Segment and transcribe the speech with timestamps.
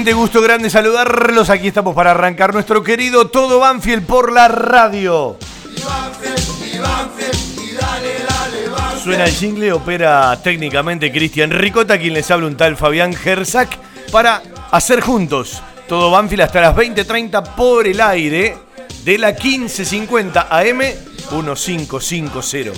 [0.00, 0.12] Gente?
[0.14, 1.50] Gusto grande saludarlos.
[1.50, 5.36] Aquí estamos para arrancar nuestro querido Todo Banfield por la radio.
[9.04, 13.76] Suena el jingle, opera técnicamente Cristian Ricota, quien les habla un tal Fabián Gersak,
[14.10, 18.56] para hacer juntos Todo Banfield hasta las 20.30 por el aire
[19.04, 20.78] de la 1550 AM
[21.30, 22.70] 1550.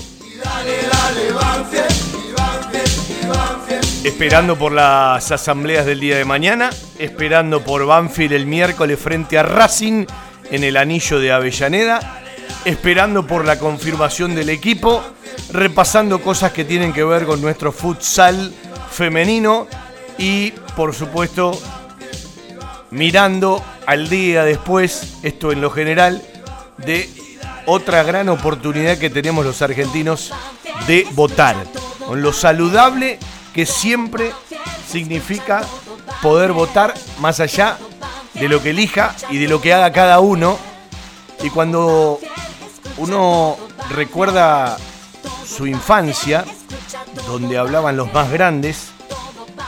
[4.04, 9.44] Esperando por las asambleas del día de mañana, esperando por Banfield el miércoles frente a
[9.44, 10.06] Racing
[10.50, 12.20] en el anillo de Avellaneda,
[12.64, 15.04] esperando por la confirmación del equipo,
[15.52, 18.52] repasando cosas que tienen que ver con nuestro futsal
[18.90, 19.68] femenino
[20.18, 21.56] y por supuesto
[22.90, 26.20] mirando al día después, esto en lo general,
[26.78, 27.08] de
[27.66, 30.32] otra gran oportunidad que tenemos los argentinos
[30.88, 31.54] de votar,
[32.04, 33.20] con lo saludable
[33.52, 34.32] que siempre
[34.88, 35.62] significa
[36.22, 37.78] poder votar más allá
[38.34, 40.58] de lo que elija y de lo que haga cada uno.
[41.42, 42.18] Y cuando
[42.98, 43.56] uno
[43.90, 44.78] recuerda
[45.46, 46.44] su infancia,
[47.26, 48.88] donde hablaban los más grandes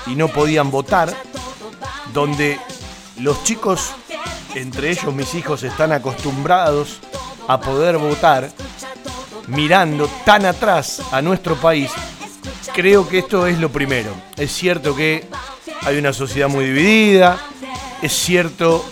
[0.07, 1.15] y no podían votar,
[2.13, 2.59] donde
[3.19, 3.93] los chicos,
[4.55, 7.01] entre ellos mis hijos, están acostumbrados
[7.49, 8.51] a poder votar,
[9.49, 11.91] mirando tan atrás a nuestro país,
[12.75, 14.13] creo que esto es lo primero.
[14.37, 15.25] Es cierto que
[15.83, 17.39] hay una sociedad muy dividida,
[18.03, 18.85] es cierto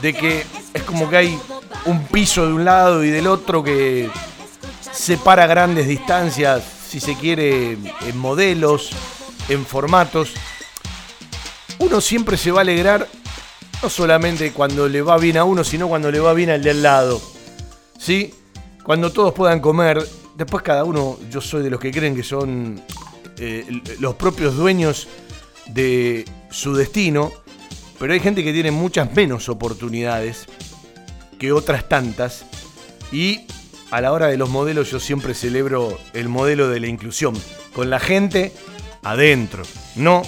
[0.00, 1.38] de que es como que hay
[1.84, 4.10] un piso de un lado y del otro que
[4.90, 8.90] separa grandes distancias, si se quiere, en modelos,
[9.48, 10.32] en formatos.
[11.78, 13.06] Uno siempre se va a alegrar,
[13.82, 16.82] no solamente cuando le va bien a uno, sino cuando le va bien al del
[16.82, 17.20] lado.
[17.98, 18.32] ¿Sí?
[18.82, 22.82] Cuando todos puedan comer, después cada uno, yo soy de los que creen que son
[23.38, 25.08] eh, los propios dueños
[25.66, 27.32] de su destino,
[27.98, 30.46] pero hay gente que tiene muchas menos oportunidades
[31.38, 32.46] que otras tantas
[33.12, 33.46] y
[33.90, 37.34] a la hora de los modelos yo siempre celebro el modelo de la inclusión,
[37.74, 38.52] con la gente
[39.02, 39.62] adentro,
[39.94, 40.22] no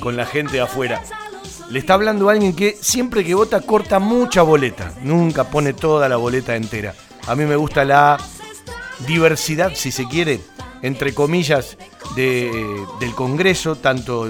[0.00, 1.02] con la gente afuera.
[1.70, 6.16] Le está hablando alguien que siempre que vota corta mucha boleta, nunca pone toda la
[6.16, 6.94] boleta entera.
[7.26, 8.18] A mí me gusta la
[9.06, 10.40] diversidad, si se quiere,
[10.84, 11.76] entre comillas,
[12.14, 14.26] de- del Congreso, tanto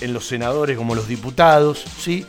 [0.00, 2.26] en los senadores como los diputados, ¿sí?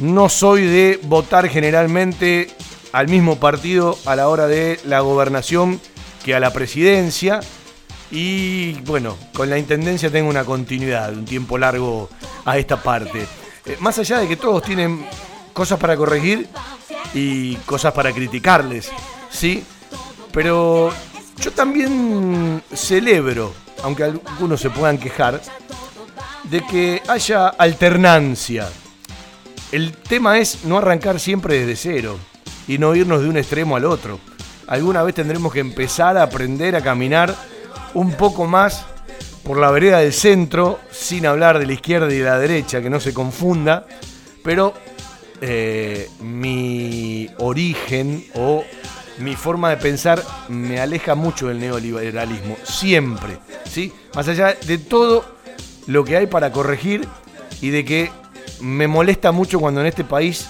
[0.00, 2.48] No soy de votar generalmente
[2.92, 5.80] al mismo partido a la hora de la gobernación
[6.24, 7.40] que a la presidencia.
[8.10, 12.08] Y bueno, con la intendencia tengo una continuidad, un tiempo largo
[12.44, 13.26] a esta parte.
[13.66, 15.06] Eh, más allá de que todos tienen
[15.52, 16.48] cosas para corregir
[17.14, 18.90] y cosas para criticarles,
[19.30, 19.62] ¿sí?
[20.32, 20.90] Pero
[21.42, 23.52] yo también celebro,
[23.82, 25.42] aunque algunos se puedan quejar,
[26.44, 28.68] de que haya alternancia.
[29.72, 32.18] El tema es no arrancar siempre desde cero
[32.68, 34.20] y no irnos de un extremo al otro.
[34.68, 37.34] Alguna vez tendremos que empezar a aprender a caminar
[37.94, 38.86] un poco más
[39.42, 42.88] por la vereda del centro, sin hablar de la izquierda y de la derecha, que
[42.88, 43.84] no se confunda,
[44.44, 44.74] pero
[45.40, 48.62] eh, mi origen o
[49.18, 53.38] mi forma de pensar me aleja mucho del neoliberalismo, siempre,
[53.70, 53.92] ¿sí?
[54.14, 55.24] Más allá de todo
[55.86, 57.06] lo que hay para corregir
[57.60, 58.10] y de que
[58.60, 60.46] me molesta mucho cuando en este país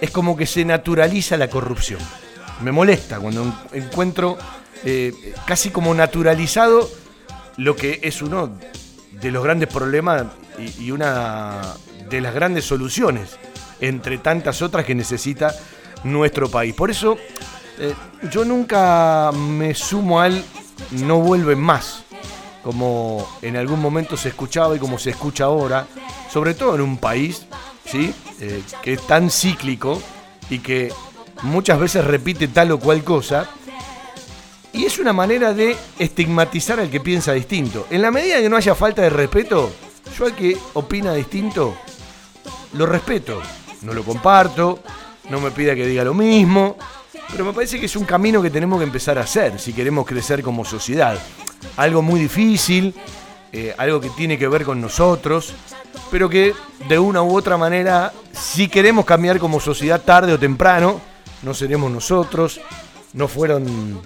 [0.00, 2.00] es como que se naturaliza la corrupción.
[2.60, 3.42] Me molesta cuando
[3.72, 4.36] en- encuentro
[4.84, 5.12] eh,
[5.46, 6.88] casi como naturalizado
[7.56, 8.50] lo que es uno
[9.20, 10.24] de los grandes problemas
[10.58, 11.74] y, y una
[12.08, 13.36] de las grandes soluciones
[13.80, 15.54] entre tantas otras que necesita
[16.12, 16.74] nuestro país.
[16.74, 17.18] Por eso
[17.78, 17.94] eh,
[18.30, 20.42] yo nunca me sumo al
[20.90, 22.04] no vuelven más,
[22.62, 25.86] como en algún momento se escuchaba y como se escucha ahora,
[26.30, 27.46] sobre todo en un país
[27.86, 28.12] ¿sí?
[28.40, 30.02] Eh, que es tan cíclico
[30.50, 30.92] y que
[31.42, 33.48] muchas veces repite tal o cual cosa.
[34.72, 37.86] Y es una manera de estigmatizar al que piensa distinto.
[37.90, 39.70] En la medida que no haya falta de respeto,
[40.18, 41.74] yo al que opina distinto,
[42.74, 43.40] lo respeto.
[43.82, 44.80] No lo comparto,
[45.30, 46.76] no me pida que diga lo mismo,
[47.30, 50.06] pero me parece que es un camino que tenemos que empezar a hacer si queremos
[50.06, 51.18] crecer como sociedad.
[51.76, 52.94] Algo muy difícil,
[53.52, 55.52] eh, algo que tiene que ver con nosotros,
[56.10, 56.54] pero que
[56.88, 61.00] de una u otra manera, si queremos cambiar como sociedad tarde o temprano,
[61.42, 62.60] no seremos nosotros,
[63.12, 64.00] no fueron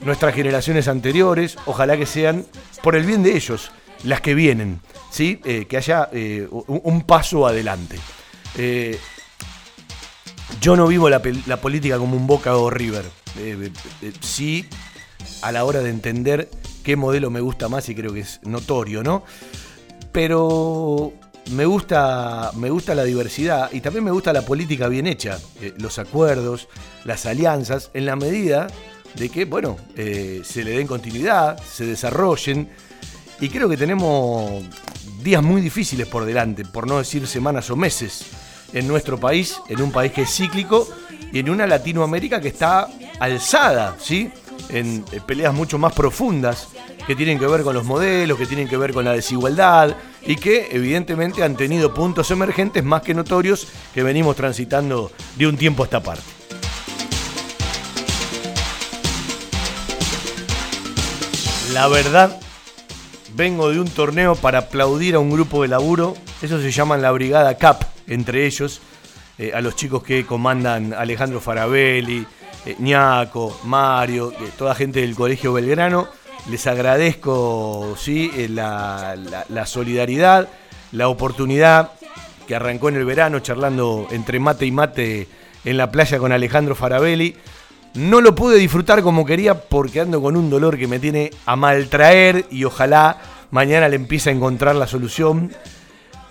[0.00, 2.44] nuestras generaciones anteriores, ojalá que sean
[2.82, 3.70] por el bien de ellos
[4.04, 4.80] las que vienen,
[5.10, 5.40] ¿sí?
[5.44, 7.98] Eh, que haya eh, un, un paso adelante.
[10.50, 13.04] Eh, yo no vivo la, política como un Boca o River.
[13.38, 13.70] Eh,
[14.02, 14.66] eh, sí,
[15.42, 16.50] a la hora de entender
[16.82, 19.24] qué modelo me gusta más y creo que es notorio, ¿no?
[20.12, 21.12] Pero
[21.50, 25.74] me gusta, me gusta la diversidad y también me gusta la política bien hecha, eh,
[25.78, 26.68] los acuerdos,
[27.04, 28.66] las alianzas, en la medida
[29.14, 32.68] de que, bueno, eh, se le den continuidad, se desarrollen.
[33.40, 34.64] Y creo que tenemos
[35.22, 38.24] días muy difíciles por delante, por no decir semanas o meses,
[38.72, 40.88] en nuestro país, en un país que es cíclico
[41.32, 42.88] y en una Latinoamérica que está
[43.20, 44.30] alzada, ¿sí?
[44.68, 46.68] En eh, peleas mucho más profundas
[47.06, 50.36] que tienen que ver con los modelos, que tienen que ver con la desigualdad y
[50.36, 55.82] que evidentemente han tenido puntos emergentes más que notorios que venimos transitando de un tiempo
[55.82, 56.22] a esta parte.
[61.72, 62.40] La verdad,
[63.36, 66.16] vengo de un torneo para aplaudir a un grupo de laburo.
[66.42, 68.80] Eso se llama la Brigada CAP, entre ellos,
[69.38, 72.26] eh, a los chicos que comandan Alejandro Farabelli,
[72.64, 76.08] eh, Ñaco, Mario, eh, toda gente del Colegio Belgrano.
[76.50, 78.30] Les agradezco ¿sí?
[78.34, 80.48] eh, la, la- la solidaridad,
[80.92, 81.90] la oportunidad
[82.46, 85.28] que arrancó en el verano charlando entre mate y mate
[85.64, 87.36] en la playa con Alejandro Farabelli.
[87.96, 91.56] No lo pude disfrutar como quería porque ando con un dolor que me tiene a
[91.56, 93.18] maltraer y ojalá
[93.50, 95.50] mañana le empiece a encontrar la solución.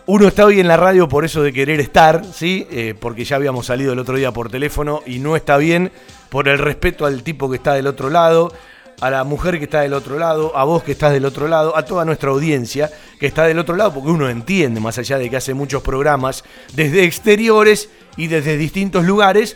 [0.05, 2.67] Uno está hoy en la radio por eso de querer estar, ¿sí?
[2.69, 5.91] Eh, porque ya habíamos salido el otro día por teléfono y no está bien
[6.29, 8.53] por el respeto al tipo que está del otro lado,
[9.01, 11.75] a la mujer que está del otro lado, a vos que estás del otro lado,
[11.75, 15.31] a toda nuestra audiencia que está del otro lado, porque uno entiende, más allá de
[15.31, 19.55] que hace muchos programas desde exteriores y desde distintos lugares,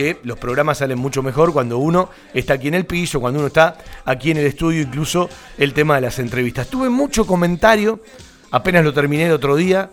[0.00, 3.48] que los programas salen mucho mejor cuando uno está aquí en el piso, cuando uno
[3.48, 3.76] está
[4.06, 6.68] aquí en el estudio, incluso el tema de las entrevistas.
[6.68, 8.00] Tuve mucho comentario,
[8.50, 9.90] apenas lo terminé el otro día,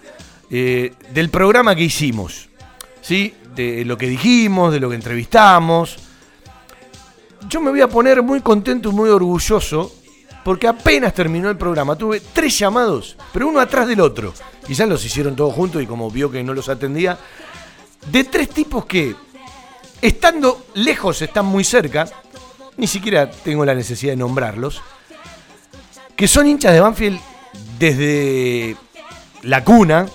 [0.49, 2.47] eh, del programa que hicimos,
[3.01, 3.33] ¿sí?
[3.53, 5.97] de lo que dijimos, de lo que entrevistamos.
[7.49, 9.93] Yo me voy a poner muy contento y muy orgulloso
[10.45, 11.97] porque apenas terminó el programa.
[11.97, 14.33] Tuve tres llamados, pero uno atrás del otro.
[14.65, 17.17] Quizás los hicieron todos juntos y como vio que no los atendía,
[18.09, 19.26] de tres tipos que
[20.01, 22.07] estando lejos, están muy cerca,
[22.77, 24.81] ni siquiera tengo la necesidad de nombrarlos,
[26.15, 27.19] que son hinchas de Banfield
[27.79, 28.75] desde
[29.43, 30.07] la cuna,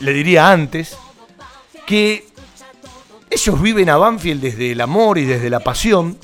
[0.00, 0.96] le diría antes,
[1.86, 2.28] que
[3.28, 6.18] ellos viven a Banfield desde el amor y desde la pasión,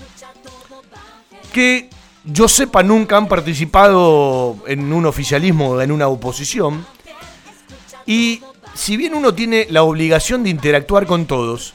[1.52, 1.90] que
[2.24, 6.84] yo sepa nunca han participado en un oficialismo o en una oposición,
[8.06, 8.42] y
[8.74, 11.74] si bien uno tiene la obligación de interactuar con todos,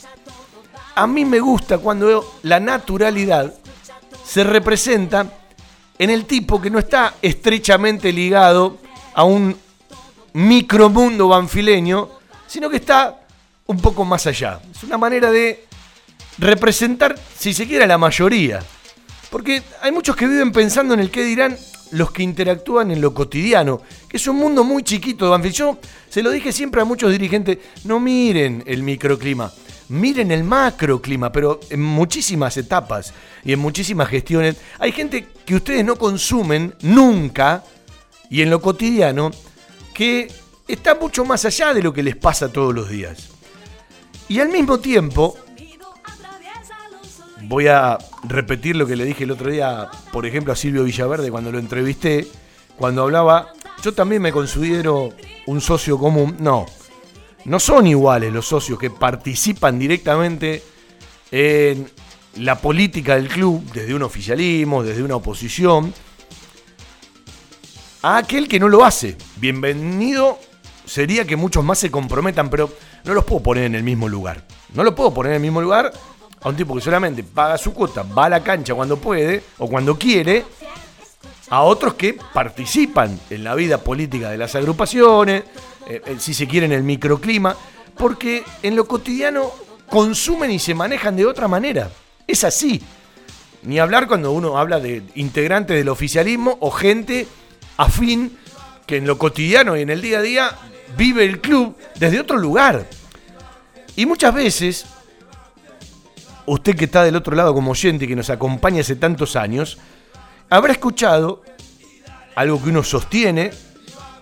[0.95, 3.53] a mí me gusta cuando la naturalidad
[4.25, 5.31] se representa
[5.97, 8.77] en el tipo que no está estrechamente ligado
[9.13, 9.55] a un
[10.33, 12.09] micromundo banfileño,
[12.47, 13.19] sino que está
[13.67, 14.59] un poco más allá.
[14.73, 15.65] Es una manera de
[16.37, 18.59] representar, si se quiere, a la mayoría.
[19.29, 21.57] Porque hay muchos que viven pensando en el qué dirán
[21.91, 25.55] los que interactúan en lo cotidiano, que es un mundo muy chiquito de Banfield.
[25.55, 25.77] Yo
[26.09, 29.51] se lo dije siempre a muchos dirigentes, no miren el microclima,
[29.91, 34.55] miren el macroclima, pero en muchísimas etapas y en muchísimas gestiones.
[34.79, 37.63] Hay gente que ustedes no consumen nunca
[38.29, 39.31] y en lo cotidiano
[39.93, 40.31] que
[40.67, 43.29] está mucho más allá de lo que les pasa todos los días.
[44.29, 45.37] Y al mismo tiempo,
[47.43, 51.29] voy a repetir lo que le dije el otro día, por ejemplo, a Silvio Villaverde
[51.29, 52.27] cuando lo entrevisté,
[52.77, 53.51] cuando hablaba,
[53.83, 55.09] yo también me considero
[55.47, 56.65] un socio común, no,
[57.45, 60.63] no son iguales los socios que participan directamente
[61.31, 61.89] en
[62.37, 65.93] la política del club, desde un oficialismo, desde una oposición,
[68.03, 69.17] a aquel que no lo hace.
[69.37, 70.39] Bienvenido
[70.85, 72.71] sería que muchos más se comprometan, pero
[73.03, 74.45] no los puedo poner en el mismo lugar.
[74.73, 75.91] No lo puedo poner en el mismo lugar
[76.41, 79.67] a un tipo que solamente paga su cuota, va a la cancha cuando puede o
[79.67, 80.45] cuando quiere,
[81.51, 85.43] a otros que participan en la vida política de las agrupaciones,
[85.85, 87.55] eh, eh, si se quiere en el microclima,
[87.97, 89.51] porque en lo cotidiano
[89.89, 91.91] consumen y se manejan de otra manera.
[92.25, 92.81] Es así.
[93.63, 97.27] Ni hablar cuando uno habla de integrantes del oficialismo o gente
[97.75, 98.37] afín
[98.87, 100.51] que en lo cotidiano y en el día a día
[100.97, 102.87] vive el club desde otro lugar.
[103.97, 104.85] Y muchas veces,
[106.45, 109.77] usted que está del otro lado como oyente y que nos acompaña hace tantos años,
[110.51, 111.41] habrá escuchado
[112.35, 113.51] algo que uno sostiene,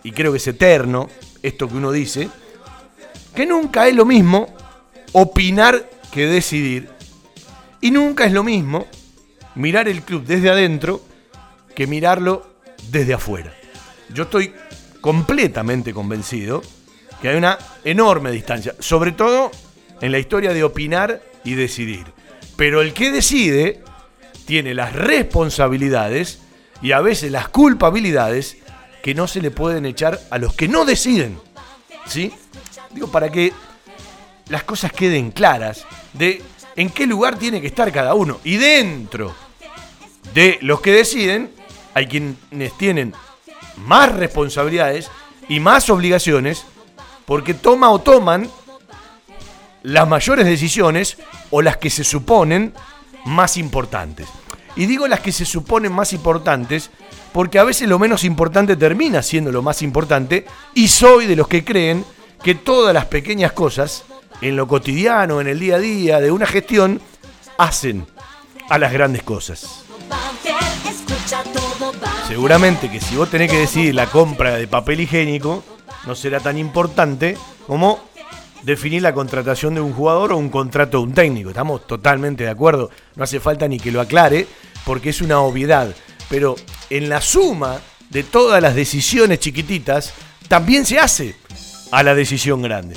[0.03, 1.09] y creo que es eterno,
[1.41, 2.29] esto que uno dice,
[3.35, 4.55] que nunca es lo mismo
[5.11, 6.89] opinar que decidir.
[7.81, 8.87] Y nunca es lo mismo
[9.55, 11.01] mirar el club desde adentro
[11.75, 12.47] que mirarlo
[12.89, 13.53] desde afuera.
[14.13, 14.53] Yo estoy
[15.01, 16.61] completamente convencido
[17.21, 19.49] que hay una enorme distancia, sobre todo
[19.99, 22.05] en la historia de opinar y decidir.
[22.55, 23.83] Pero el que decide
[24.49, 26.39] tiene las responsabilidades
[26.81, 28.57] y a veces las culpabilidades
[29.03, 31.39] que no se le pueden echar a los que no deciden.
[32.07, 32.33] ¿Sí?
[32.89, 33.53] Digo, para que
[34.47, 36.41] las cosas queden claras de
[36.75, 38.39] en qué lugar tiene que estar cada uno.
[38.43, 39.35] Y dentro
[40.33, 41.51] de los que deciden,
[41.93, 43.13] hay quienes tienen
[43.77, 45.11] más responsabilidades
[45.47, 46.65] y más obligaciones
[47.27, 48.49] porque toma o toman
[49.83, 51.19] las mayores decisiones
[51.51, 52.73] o las que se suponen
[53.29, 54.27] más importantes.
[54.75, 56.89] Y digo las que se suponen más importantes
[57.31, 61.47] porque a veces lo menos importante termina siendo lo más importante y soy de los
[61.47, 62.05] que creen
[62.43, 64.03] que todas las pequeñas cosas
[64.41, 67.01] en lo cotidiano, en el día a día de una gestión,
[67.57, 68.07] hacen
[68.69, 69.83] a las grandes cosas.
[72.27, 75.63] Seguramente que si vos tenés que decidir la compra de papel higiénico,
[76.05, 78.08] no será tan importante como
[78.63, 81.49] definir la contratación de un jugador o un contrato de un técnico.
[81.49, 84.47] Estamos totalmente de acuerdo, no hace falta ni que lo aclare,
[84.85, 85.93] porque es una obviedad.
[86.29, 86.55] Pero
[86.89, 90.13] en la suma de todas las decisiones chiquititas,
[90.47, 91.35] también se hace
[91.91, 92.95] a la decisión grande.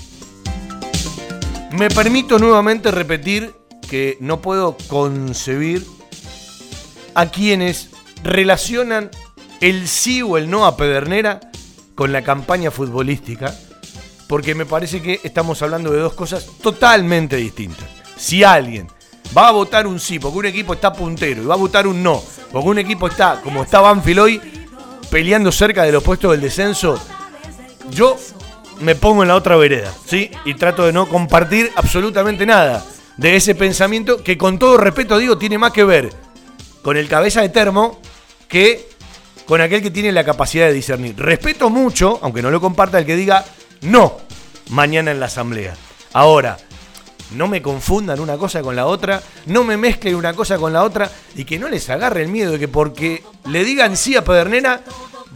[1.73, 3.55] Me permito nuevamente repetir
[3.89, 5.87] que no puedo concebir
[7.15, 7.91] a quienes
[8.23, 9.11] relacionan
[9.61, 11.41] el sí o el no a Pedernera
[11.95, 13.55] con la campaña futbolística,
[14.33, 17.87] porque me parece que estamos hablando de dos cosas totalmente distintas.
[18.17, 18.89] Si alguien
[19.37, 22.03] va a votar un sí porque un equipo está puntero y va a votar un
[22.03, 24.41] no porque un equipo está, como está Banfield hoy,
[25.11, 26.99] peleando cerca de los puestos del descenso,
[27.91, 28.17] yo
[28.81, 30.31] me pongo en la otra vereda, ¿sí?
[30.47, 32.83] Y trato de no compartir absolutamente nada
[33.19, 36.11] de ese pensamiento que con todo respeto digo tiene más que ver
[36.81, 38.01] con el cabeza de termo
[38.49, 38.89] que
[39.45, 41.17] con aquel que tiene la capacidad de discernir.
[41.19, 43.45] Respeto mucho, aunque no lo comparta, el que diga
[43.83, 44.19] no
[44.71, 45.75] mañana en la asamblea.
[46.13, 46.57] Ahora,
[47.35, 50.83] no me confundan una cosa con la otra, no me mezclen una cosa con la
[50.83, 54.25] otra y que no les agarre el miedo de que porque le digan sí a
[54.25, 54.83] Pedernera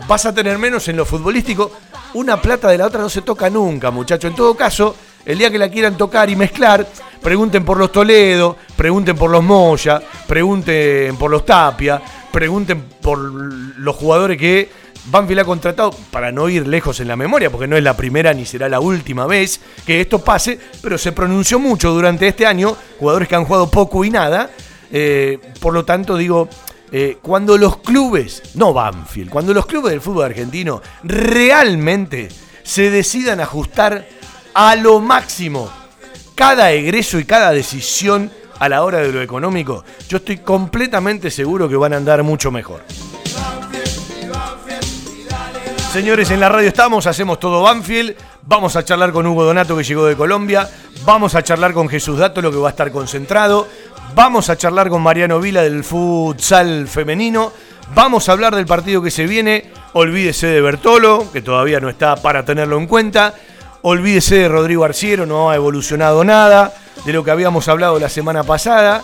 [0.06, 1.70] vas a tener menos en lo futbolístico.
[2.14, 4.28] Una plata de la otra no se toca nunca, muchacho.
[4.28, 6.86] En todo caso, el día que la quieran tocar y mezclar,
[7.20, 12.00] pregunten por los Toledo, pregunten por los Moya, pregunten por los Tapia,
[12.30, 17.50] pregunten por los jugadores que Banfield ha contratado, para no ir lejos en la memoria,
[17.50, 21.12] porque no es la primera ni será la última vez que esto pase, pero se
[21.12, 24.50] pronunció mucho durante este año, jugadores que han jugado poco y nada.
[24.90, 26.48] Eh, por lo tanto, digo,
[26.90, 32.28] eh, cuando los clubes, no Banfield, cuando los clubes del fútbol argentino realmente
[32.62, 34.06] se decidan ajustar
[34.54, 35.70] a lo máximo
[36.34, 41.68] cada egreso y cada decisión a la hora de lo económico, yo estoy completamente seguro
[41.68, 42.82] que van a andar mucho mejor.
[45.96, 48.16] Señores, en la radio estamos, hacemos todo Banfield.
[48.42, 50.68] Vamos a charlar con Hugo Donato que llegó de Colombia.
[51.06, 53.66] Vamos a charlar con Jesús Dato, lo que va a estar concentrado.
[54.14, 57.50] Vamos a charlar con Mariano Vila del futsal femenino.
[57.94, 59.70] Vamos a hablar del partido que se viene.
[59.94, 63.32] Olvídese de Bertolo, que todavía no está para tenerlo en cuenta.
[63.80, 66.74] Olvídese de Rodrigo Arciero, no ha evolucionado nada
[67.06, 69.02] de lo que habíamos hablado la semana pasada.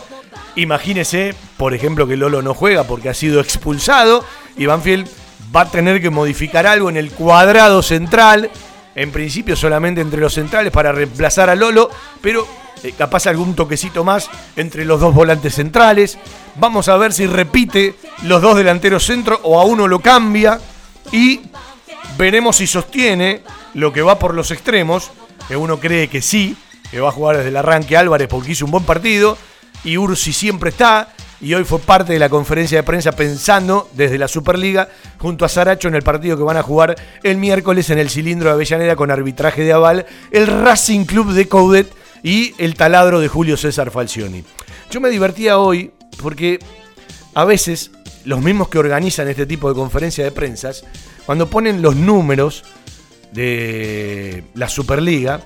[0.56, 4.26] Imagínese, por ejemplo, que Lolo no juega porque ha sido expulsado
[4.58, 5.08] y Banfield
[5.54, 8.50] va a tener que modificar algo en el cuadrado central.
[8.94, 11.88] En principio solamente entre los centrales para reemplazar a Lolo,
[12.20, 12.46] pero
[12.82, 16.18] eh, capaz algún toquecito más entre los dos volantes centrales.
[16.56, 17.94] Vamos a ver si repite
[18.24, 20.60] los dos delanteros centro o a uno lo cambia.
[21.10, 21.40] Y
[22.18, 23.42] veremos si sostiene
[23.74, 25.10] lo que va por los extremos
[25.48, 26.56] que uno cree que sí,
[26.90, 29.36] que va a jugar desde el arranque Álvarez porque hizo un buen partido,
[29.84, 34.16] y Ursi siempre está, y hoy fue parte de la conferencia de prensa pensando desde
[34.16, 36.94] la Superliga junto a Saracho en el partido que van a jugar
[37.24, 41.48] el miércoles en el cilindro de Avellaneda con arbitraje de aval, el Racing Club de
[41.48, 44.44] Coudet y el taladro de Julio César Falcioni.
[44.88, 45.90] Yo me divertía hoy
[46.22, 46.60] porque
[47.34, 47.90] a veces
[48.24, 50.84] los mismos que organizan este tipo de conferencias de prensas,
[51.26, 52.62] cuando ponen los números
[53.32, 55.40] de la Superliga,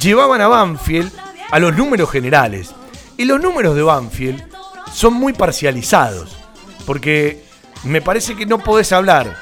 [0.00, 1.12] llevaban a Banfield
[1.52, 2.74] a los números generales.
[3.16, 4.53] Y los números de Banfield
[4.94, 6.36] son muy parcializados,
[6.86, 7.42] porque
[7.82, 9.36] me parece que no podés hablar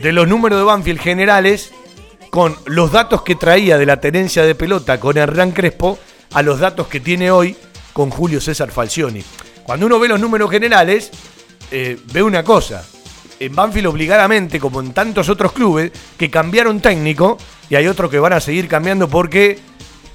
[0.00, 1.72] de los números de Banfield generales
[2.30, 5.98] con los datos que traía de la tenencia de pelota con Hernán Crespo
[6.32, 7.56] a los datos que tiene hoy
[7.92, 9.22] con Julio César Falcioni.
[9.62, 11.10] Cuando uno ve los números generales,
[11.70, 12.84] eh, ve una cosa.
[13.38, 17.38] En Banfield obligadamente, como en tantos otros clubes, que cambiaron técnico
[17.70, 19.58] y hay otros que van a seguir cambiando porque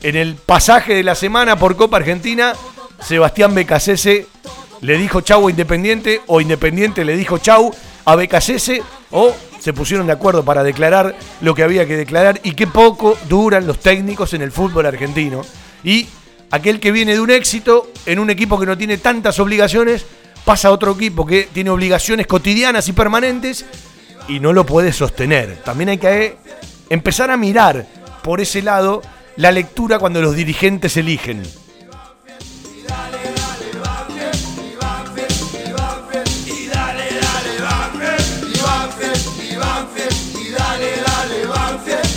[0.02, 2.54] en el pasaje de la semana por Copa Argentina,
[3.02, 4.28] Sebastián Becasese
[4.82, 7.74] le dijo chau a Independiente o Independiente le dijo chau
[8.06, 8.82] a Becasese
[9.12, 13.18] o se pusieron de acuerdo para declarar lo que había que declarar y qué poco
[13.28, 15.42] duran los técnicos en el fútbol argentino.
[15.84, 16.08] Y
[16.52, 20.06] aquel que viene de un éxito en un equipo que no tiene tantas obligaciones
[20.46, 23.66] pasa a otro equipo que tiene obligaciones cotidianas y permanentes
[24.28, 25.58] y no lo puede sostener.
[25.64, 26.38] También hay que eh,
[26.90, 27.86] empezar a mirar
[28.24, 29.02] por ese lado
[29.36, 31.44] la lectura cuando los dirigentes eligen.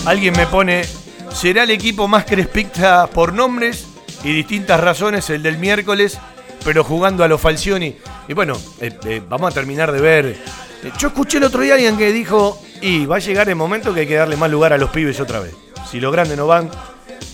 [0.06, 0.84] Alguien me pone,
[1.32, 3.86] ¿será el equipo más crespicta por nombres
[4.24, 6.18] y distintas razones el del miércoles,
[6.64, 7.96] pero jugando a los Falcioni?
[8.26, 10.26] Y bueno, eh, eh, vamos a terminar de ver.
[10.26, 13.92] Eh, yo escuché el otro día alguien que dijo, y va a llegar el momento
[13.92, 15.54] que hay que darle más lugar a los pibes otra vez.
[15.90, 16.70] Si los grandes no van,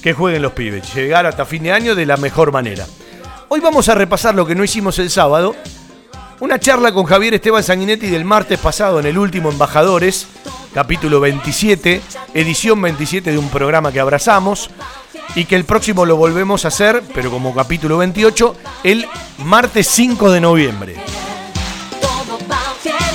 [0.03, 0.93] que jueguen los pibes.
[0.93, 2.85] Llegar hasta fin de año de la mejor manera.
[3.49, 5.55] Hoy vamos a repasar lo que no hicimos el sábado.
[6.39, 10.27] Una charla con Javier Esteban Sanguinetti del martes pasado en el último Embajadores,
[10.75, 12.03] capítulo 27,
[12.35, 14.69] edición 27 de un programa que abrazamos
[15.35, 19.07] y que el próximo lo volvemos a hacer, pero como capítulo 28, el
[19.39, 20.97] martes 5 de noviembre.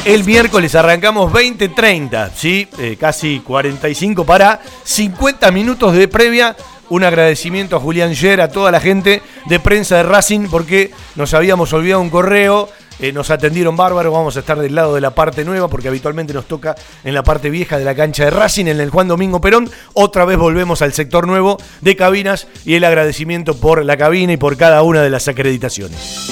[0.04, 2.68] El miércoles arrancamos 20.30, ¿sí?
[2.80, 6.56] Eh, casi 45 para 50 minutos de previa.
[6.90, 11.36] Un agradecimiento a Julián Yer, a toda la gente de prensa de Racing, porque nos
[11.36, 12.68] habíamos olvidado un correo
[13.02, 16.34] eh, nos atendieron bárbaros, vamos a estar del lado de la parte nueva porque habitualmente
[16.34, 19.42] nos toca en la parte vieja de la cancha de Racing, en el Juan Domingo
[19.42, 19.70] Perón.
[19.94, 24.38] Otra vez volvemos al sector nuevo de cabinas y el agradecimiento por la cabina y
[24.38, 26.30] por cada una de las acreditaciones.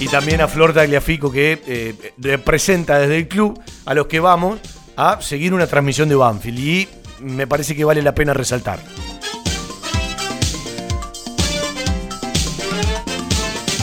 [0.00, 4.58] Y también a Flor Tagliafico que eh, representa desde el club a los que vamos
[4.96, 6.88] a seguir una transmisión de Banfield y
[7.20, 8.80] me parece que vale la pena resaltar.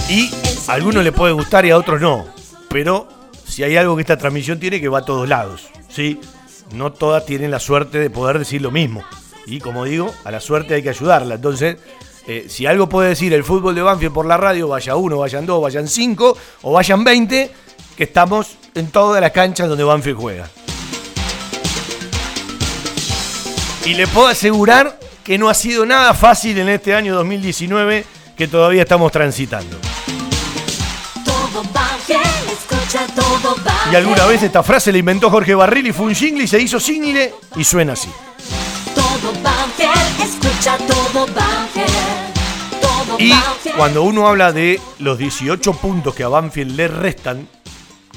[0.10, 2.26] Y a algunos le puede gustar y a otros no.
[2.70, 3.08] Pero
[3.46, 5.68] si hay algo que esta transmisión tiene, que va a todos lados.
[5.90, 6.20] ¿sí?
[6.74, 9.04] No todas tienen la suerte de poder decir lo mismo.
[9.46, 11.36] Y como digo, a la suerte hay que ayudarla.
[11.36, 11.78] Entonces,
[12.28, 15.46] eh, si algo puede decir el fútbol de Banfield por la radio, vaya uno, vayan
[15.46, 17.52] dos, vayan cinco o vayan veinte,
[17.98, 20.50] que estamos en todas las canchas donde Banfield juega.
[23.86, 28.06] Y le puedo asegurar que no ha sido nada fácil en este año 2019
[28.38, 29.78] que todavía estamos transitando.
[33.92, 36.60] Y alguna vez esta frase la inventó Jorge Barril y fue un jingle y se
[36.60, 38.10] hizo single y suena así.
[43.20, 43.34] y
[43.76, 47.48] cuando uno habla de los 18 puntos que a Banfield le restan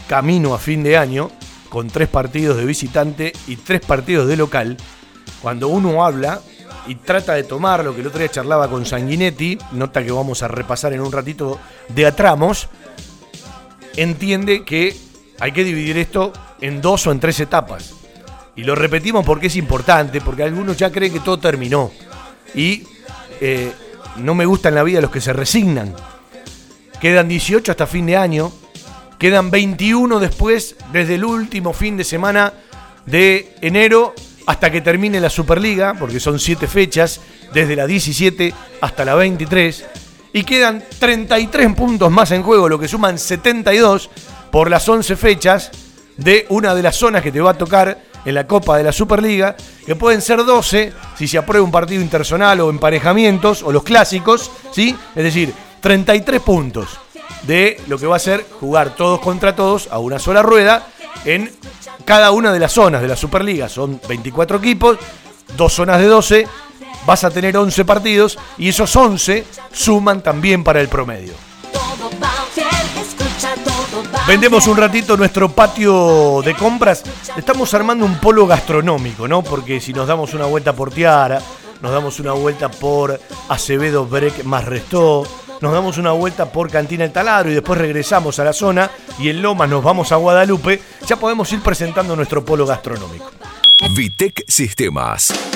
[0.08, 1.30] camino a fin de año,
[1.68, 4.76] con tres partidos de visitante y tres partidos de local,
[5.42, 6.40] cuando uno habla
[6.86, 10.42] y trata de tomar lo que el otro día charlaba con Sanguinetti, nota que vamos
[10.42, 12.68] a repasar en un ratito de atramos,
[13.96, 14.96] entiende que
[15.40, 17.94] hay que dividir esto en dos o en tres etapas.
[18.54, 21.90] Y lo repetimos porque es importante, porque algunos ya creen que todo terminó.
[22.54, 22.84] Y
[23.40, 23.72] eh,
[24.16, 25.94] no me gusta en la vida los que se resignan.
[27.00, 28.50] Quedan 18 hasta fin de año.
[29.18, 32.52] Quedan 21 después, desde el último fin de semana
[33.04, 34.14] de enero
[34.46, 37.20] hasta que termine la Superliga, porque son 7 fechas,
[37.52, 39.84] desde la 17 hasta la 23
[40.36, 44.10] y quedan 33 puntos más en juego, lo que suman 72
[44.52, 45.70] por las 11 fechas
[46.18, 48.92] de una de las zonas que te va a tocar en la Copa de la
[48.92, 53.82] Superliga, que pueden ser 12 si se aprueba un partido interzonal o emparejamientos o los
[53.82, 54.94] clásicos, ¿sí?
[55.14, 56.98] Es decir, 33 puntos
[57.44, 60.86] de lo que va a ser jugar todos contra todos a una sola rueda
[61.24, 61.50] en
[62.04, 63.70] cada una de las zonas de la Superliga.
[63.70, 64.98] Son 24 equipos,
[65.56, 66.46] dos zonas de 12,
[67.06, 71.34] vas a tener 11 partidos y esos 11 suman también para el promedio.
[74.26, 77.04] Vendemos un ratito nuestro patio de compras.
[77.36, 79.42] Estamos armando un polo gastronómico, ¿no?
[79.42, 81.40] Porque si nos damos una vuelta por Tiara,
[81.80, 85.22] nos damos una vuelta por Acevedo Breck más Restó,
[85.60, 89.28] nos damos una vuelta por Cantina El Taladro y después regresamos a la zona y
[89.28, 93.30] en Lomas nos vamos a Guadalupe, ya podemos ir presentando nuestro polo gastronómico.
[93.94, 95.55] Vitec Sistemas.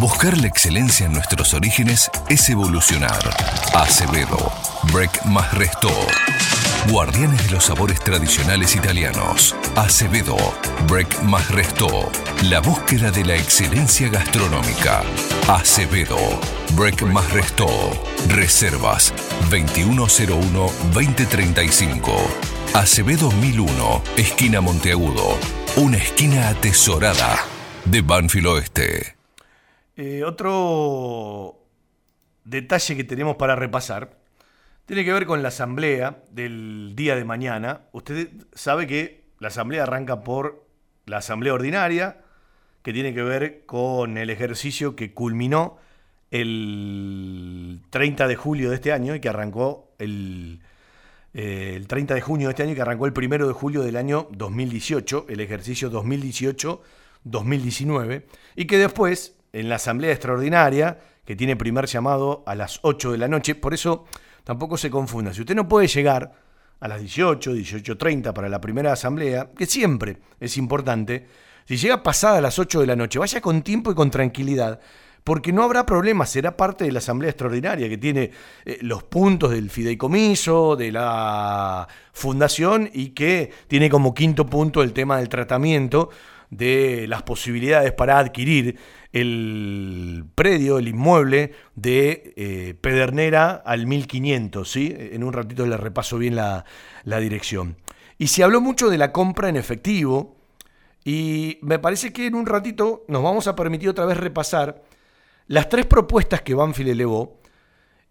[0.00, 3.18] Buscar la excelencia en nuestros orígenes es evolucionar.
[3.74, 4.52] Acevedo,
[4.92, 5.48] Break más.
[6.88, 9.56] Guardianes de los sabores tradicionales italianos.
[9.74, 10.36] Acevedo,
[10.86, 12.12] Break más Resto.
[12.44, 15.02] La búsqueda de la excelencia gastronómica.
[15.48, 16.16] Acevedo,
[16.74, 17.66] Break más Resto.
[18.28, 19.12] Reservas
[19.50, 22.14] 2101-2035.
[22.74, 25.36] Acevedo 1001, esquina Monteagudo.
[25.74, 27.36] Una esquina atesorada
[27.84, 29.17] de Banfield Oeste.
[30.00, 31.58] Eh, otro
[32.44, 34.16] detalle que tenemos para repasar
[34.86, 37.80] tiene que ver con la asamblea del día de mañana.
[37.90, 40.64] Usted sabe que la asamblea arranca por
[41.06, 42.18] la asamblea ordinaria,
[42.82, 45.78] que tiene que ver con el ejercicio que culminó
[46.30, 50.60] el 30 de julio de este año y que arrancó el,
[51.34, 53.82] eh, el 30 de junio de este año y que arrancó el 1 de julio
[53.82, 61.56] del año 2018, el ejercicio 2018-2019, y que después en la asamblea extraordinaria, que tiene
[61.56, 63.54] primer llamado a las 8 de la noche.
[63.54, 64.06] Por eso
[64.44, 65.32] tampoco se confunda.
[65.34, 66.32] Si usted no puede llegar
[66.80, 71.26] a las 18, 18.30 para la primera asamblea, que siempre es importante,
[71.66, 74.80] si llega pasada las 8 de la noche, vaya con tiempo y con tranquilidad,
[75.22, 78.30] porque no habrá problema, será parte de la asamblea extraordinaria que tiene
[78.64, 84.94] eh, los puntos del fideicomiso, de la fundación y que tiene como quinto punto el
[84.94, 86.08] tema del tratamiento
[86.48, 88.78] de las posibilidades para adquirir
[89.12, 94.94] el predio, el inmueble de eh, Pedernera al 1500, ¿sí?
[94.96, 96.64] En un ratito le repaso bien la,
[97.04, 97.76] la dirección.
[98.18, 100.36] Y se habló mucho de la compra en efectivo
[101.04, 104.82] y me parece que en un ratito nos vamos a permitir otra vez repasar
[105.46, 107.40] las tres propuestas que Banfield elevó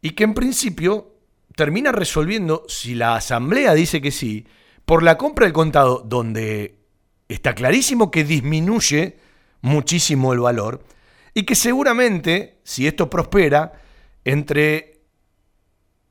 [0.02, 1.14] y que en principio
[1.56, 4.48] termina resolviendo, si la asamblea dice que sí,
[4.86, 6.80] por la compra del contado, donde
[7.28, 9.18] está clarísimo que disminuye
[9.62, 10.84] muchísimo el valor
[11.34, 13.74] y que seguramente, si esto prospera,
[14.24, 15.02] entre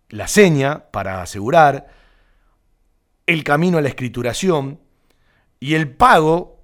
[0.09, 1.89] la seña para asegurar,
[3.27, 4.81] el camino a la escrituración
[5.59, 6.63] y el pago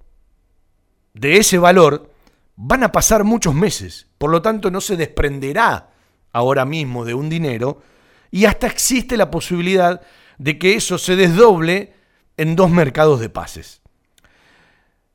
[1.12, 2.12] de ese valor,
[2.56, 4.06] van a pasar muchos meses.
[4.18, 5.90] Por lo tanto, no se desprenderá
[6.30, 7.82] ahora mismo de un dinero
[8.30, 10.00] y hasta existe la posibilidad
[10.38, 11.94] de que eso se desdoble
[12.36, 13.82] en dos mercados de pases.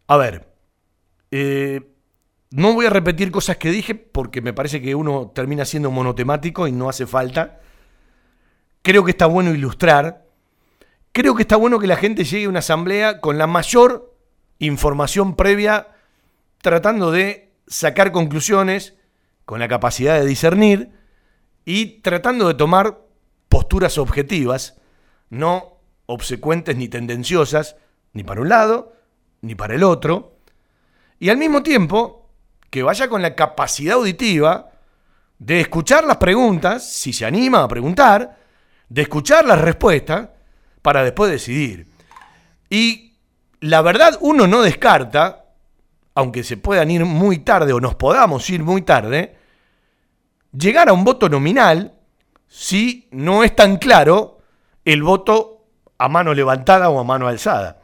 [0.07, 0.46] A ver,
[1.31, 1.81] eh,
[2.51, 6.67] no voy a repetir cosas que dije porque me parece que uno termina siendo monotemático
[6.67, 7.59] y no hace falta.
[8.81, 10.25] Creo que está bueno ilustrar.
[11.11, 14.15] Creo que está bueno que la gente llegue a una asamblea con la mayor
[14.59, 15.87] información previa,
[16.61, 18.95] tratando de sacar conclusiones,
[19.45, 20.91] con la capacidad de discernir
[21.65, 23.01] y tratando de tomar
[23.49, 24.79] posturas objetivas,
[25.29, 27.75] no obsecuentes ni tendenciosas,
[28.13, 28.93] ni para un lado,
[29.41, 30.36] ni para el otro.
[31.19, 32.29] Y al mismo tiempo,
[32.69, 34.69] que vaya con la capacidad auditiva
[35.39, 38.37] de escuchar las preguntas, si se anima a preguntar,
[38.89, 40.29] de escuchar las respuestas,
[40.81, 41.87] para después decidir.
[42.69, 43.13] Y
[43.59, 45.45] la verdad uno no descarta,
[46.15, 49.37] aunque se puedan ir muy tarde o nos podamos ir muy tarde,
[50.57, 51.93] llegar a un voto nominal
[52.47, 54.39] si no es tan claro
[54.85, 55.65] el voto
[55.97, 57.81] a mano levantada o a mano alzada.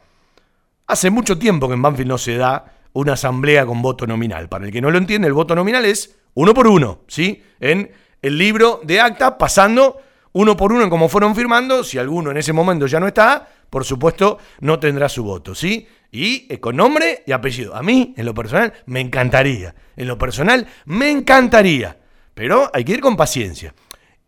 [0.86, 4.48] Hace mucho tiempo que en Banfield no se da una asamblea con voto nominal.
[4.48, 7.42] Para el que no lo entiende, el voto nominal es uno por uno, ¿sí?
[7.60, 7.90] En
[8.22, 10.00] el libro de acta, pasando
[10.32, 11.84] uno por uno en cómo fueron firmando.
[11.84, 15.86] Si alguno en ese momento ya no está, por supuesto, no tendrá su voto, ¿sí?
[16.10, 17.74] Y eh, con nombre y apellido.
[17.74, 19.74] A mí, en lo personal, me encantaría.
[19.96, 21.98] En lo personal, me encantaría.
[22.34, 23.74] Pero hay que ir con paciencia.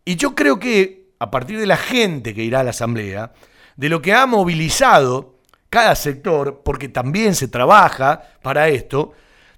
[0.03, 3.33] Y yo creo que, a partir de la gente que irá a la asamblea,
[3.77, 5.36] de lo que ha movilizado
[5.69, 9.13] cada sector, porque también se trabaja para esto,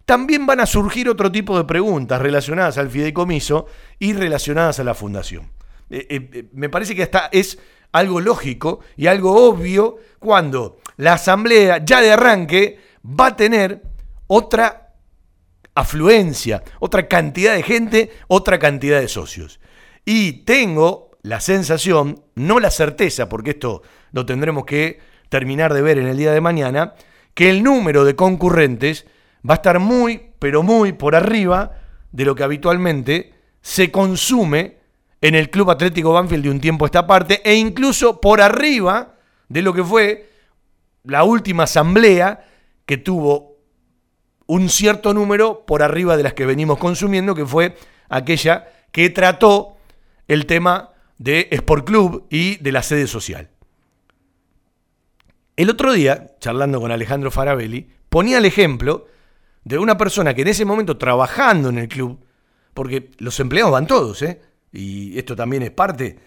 [0.05, 3.67] también van a surgir otro tipo de preguntas relacionadas al fideicomiso
[3.99, 5.51] y relacionadas a la fundación.
[5.89, 7.59] Eh, eh, eh, me parece que hasta es
[7.91, 13.83] algo lógico y algo obvio cuando la asamblea ya de arranque va a tener
[14.27, 14.93] otra
[15.75, 19.59] afluencia, otra cantidad de gente, otra cantidad de socios.
[20.05, 25.97] Y tengo la sensación, no la certeza, porque esto lo tendremos que terminar de ver
[25.97, 26.93] en el día de mañana,
[27.33, 29.05] que el número de concurrentes
[29.47, 31.71] va a estar muy, pero muy por arriba
[32.11, 34.79] de lo que habitualmente se consume
[35.21, 39.15] en el Club Atlético Banfield de un tiempo a esta parte e incluso por arriba
[39.47, 40.29] de lo que fue
[41.03, 42.45] la última asamblea
[42.85, 43.57] que tuvo
[44.47, 47.75] un cierto número por arriba de las que venimos consumiendo, que fue
[48.09, 49.77] aquella que trató
[50.27, 53.49] el tema de Sport Club y de la sede social.
[55.59, 59.07] El otro día, charlando con Alejandro Farabelli, ponía el ejemplo
[59.65, 62.23] de una persona que en ese momento trabajando en el club,
[62.73, 64.39] porque los empleados van todos, ¿eh?
[64.71, 66.17] y esto también es parte,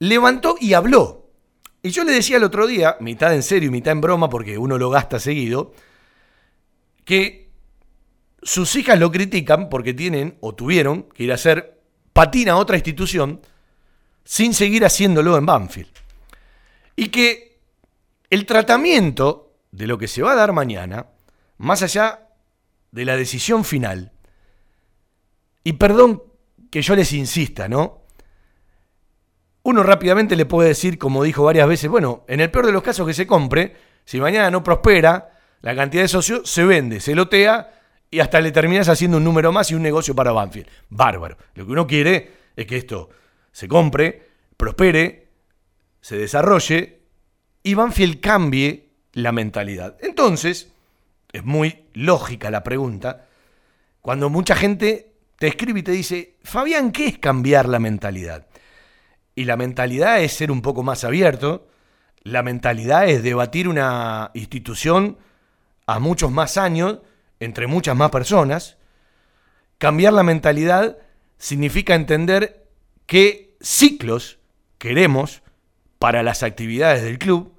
[0.00, 1.30] levantó y habló.
[1.82, 4.58] Y yo le decía el otro día, mitad en serio y mitad en broma, porque
[4.58, 5.72] uno lo gasta seguido,
[7.06, 7.48] que
[8.42, 11.80] sus hijas lo critican porque tienen o tuvieron que ir a hacer
[12.12, 13.40] patina a otra institución
[14.24, 15.88] sin seguir haciéndolo en Banfield.
[16.96, 17.55] Y que
[18.30, 21.06] el tratamiento de lo que se va a dar mañana,
[21.58, 22.28] más allá
[22.90, 24.12] de la decisión final,
[25.64, 26.22] y perdón
[26.70, 28.02] que yo les insista, ¿no?
[29.62, 32.82] Uno rápidamente le puede decir, como dijo varias veces, bueno, en el peor de los
[32.82, 37.16] casos que se compre, si mañana no prospera, la cantidad de socios se vende, se
[37.16, 37.72] lotea
[38.08, 40.68] y hasta le terminas haciendo un número más y un negocio para Banfield.
[40.88, 41.36] Bárbaro.
[41.54, 43.08] Lo que uno quiere es que esto
[43.50, 45.30] se compre, prospere,
[46.00, 46.95] se desarrolle
[47.66, 49.96] y Banfield cambie la mentalidad.
[50.00, 50.70] Entonces,
[51.32, 53.26] es muy lógica la pregunta,
[54.00, 58.46] cuando mucha gente te escribe y te dice, Fabián, ¿qué es cambiar la mentalidad?
[59.34, 61.66] Y la mentalidad es ser un poco más abierto,
[62.22, 65.18] la mentalidad es debatir una institución
[65.86, 67.00] a muchos más años,
[67.40, 68.76] entre muchas más personas.
[69.78, 70.98] Cambiar la mentalidad
[71.36, 72.68] significa entender
[73.06, 74.38] qué ciclos
[74.78, 75.42] queremos
[75.98, 77.55] para las actividades del club,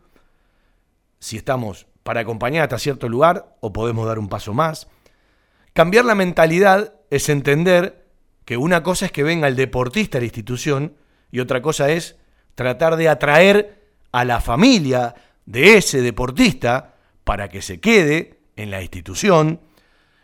[1.28, 4.88] si estamos para acompañar hasta cierto lugar o podemos dar un paso más.
[5.74, 8.08] Cambiar la mentalidad es entender
[8.46, 10.96] que una cosa es que venga el deportista a la institución
[11.32, 12.16] y otra cosa es
[12.56, 18.82] tratar de atraer a la familia de ese deportista para que se quede en la
[18.82, 19.60] institución.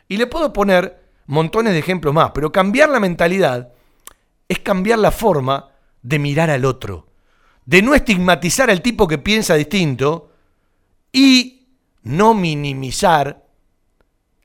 [0.08, 3.74] Y le puedo poner montones de ejemplos más, pero cambiar la mentalidad
[4.48, 7.08] es cambiar la forma de mirar al otro,
[7.66, 10.30] de no estigmatizar al tipo que piensa distinto
[11.14, 13.48] y no minimizar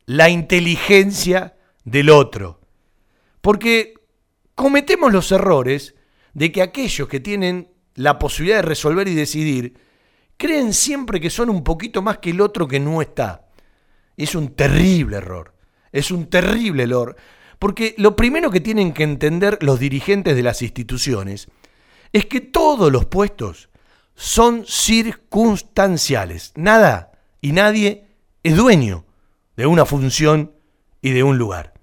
[0.06, 2.60] la inteligencia del otro.
[3.40, 3.94] Porque
[4.54, 5.94] cometemos los errores
[6.34, 9.74] de que aquellos que tienen la posibilidad de resolver y decidir,
[10.36, 13.48] creen siempre que son un poquito más que el otro que no está.
[14.16, 15.54] Es un terrible error.
[15.90, 17.16] Es un terrible error.
[17.58, 21.48] Porque lo primero que tienen que entender los dirigentes de las instituciones
[22.12, 23.67] es que todos los puestos
[24.18, 26.52] son circunstanciales.
[26.56, 28.04] Nada y nadie
[28.42, 29.06] es dueño
[29.56, 30.52] de una función
[31.00, 31.78] y de un lugar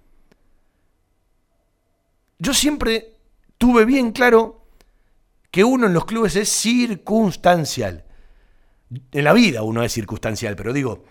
[2.39, 3.13] yo siempre
[3.57, 4.67] tuve bien claro
[5.51, 8.03] que uno en los clubes es circunstancial.
[9.11, 11.05] En la vida uno es circunstancial, pero digo,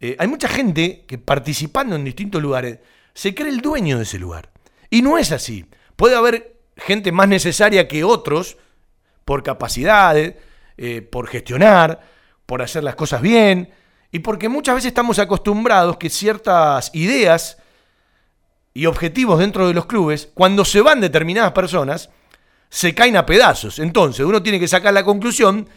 [0.00, 2.78] eh, hay mucha gente que participando en distintos lugares
[3.12, 4.52] se cree el dueño de ese lugar.
[4.90, 5.66] Y no es así.
[5.96, 8.56] Puede haber gente más necesaria que otros
[9.24, 10.36] por capacidades,
[10.78, 12.00] eh, por gestionar,
[12.46, 13.70] por hacer las cosas bien,
[14.10, 17.58] y porque muchas veces estamos acostumbrados que ciertas ideas
[18.72, 22.10] y objetivos dentro de los clubes, cuando se van determinadas personas,
[22.70, 23.78] se caen a pedazos.
[23.78, 25.68] Entonces uno tiene que sacar la conclusión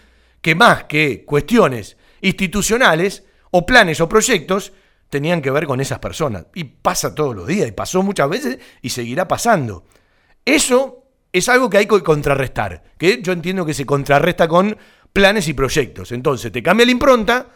[0.42, 4.72] que más que cuestiones institucionales o planes o proyectos,
[5.10, 6.46] tenían que ver con esas personas.
[6.56, 9.84] Y pasa todos los días, y pasó muchas veces y seguirá pasando.
[10.46, 11.01] Eso
[11.34, 14.78] es algo que hay que contrarrestar, que yo entiendo que se contrarresta con
[15.14, 16.12] planes y proyectos.
[16.12, 17.48] Entonces te cambia la impronta,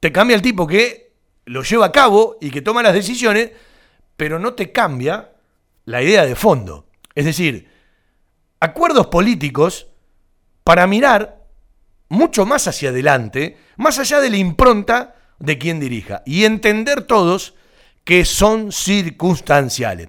[0.00, 1.12] te cambia el tipo que
[1.46, 3.50] lo lleva a cabo y que toma las decisiones,
[4.16, 5.32] pero no te cambia
[5.84, 6.86] la idea de fondo.
[7.14, 7.68] Es decir,
[8.60, 9.88] acuerdos políticos
[10.64, 11.44] para mirar
[12.08, 17.54] mucho más hacia adelante, más allá de la impronta de quien dirija, y entender todos
[18.04, 20.08] que son circunstanciales.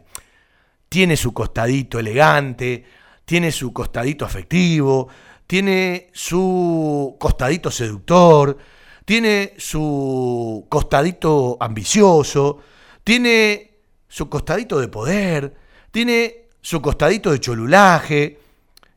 [0.90, 2.86] Tiene su costadito elegante,
[3.26, 5.08] tiene su costadito afectivo,
[5.46, 8.58] tiene su costadito seductor,
[9.06, 12.60] tiene su costadito ambicioso,
[13.04, 13.72] tiene
[14.08, 15.54] su costadito de poder,
[15.92, 18.40] tiene su costadito de cholulaje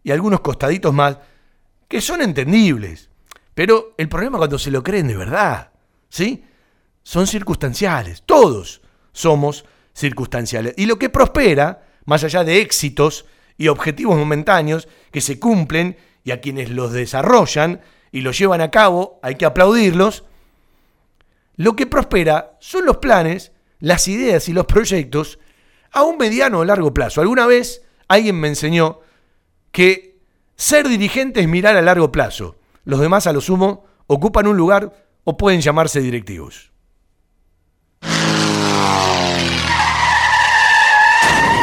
[0.03, 1.19] y algunos costaditos más
[1.87, 3.09] que son entendibles.
[3.55, 5.71] Pero el problema cuando se lo creen de verdad,
[6.09, 6.45] ¿sí?
[7.03, 8.23] Son circunstanciales.
[8.25, 8.81] Todos
[9.13, 10.75] somos circunstanciales.
[10.77, 13.27] Y lo que prospera, más allá de éxitos
[13.57, 17.81] y objetivos momentáneos que se cumplen y a quienes los desarrollan
[18.13, 20.25] y los llevan a cabo, hay que aplaudirlos,
[21.57, 25.39] lo que prospera son los planes, las ideas y los proyectos
[25.93, 27.21] a un mediano o largo plazo.
[27.21, 29.01] Alguna vez alguien me enseñó
[29.73, 30.19] que
[30.57, 32.57] ser dirigente es mirar a largo plazo.
[32.85, 36.73] Los demás, a lo sumo, ocupan un lugar o pueden llamarse directivos.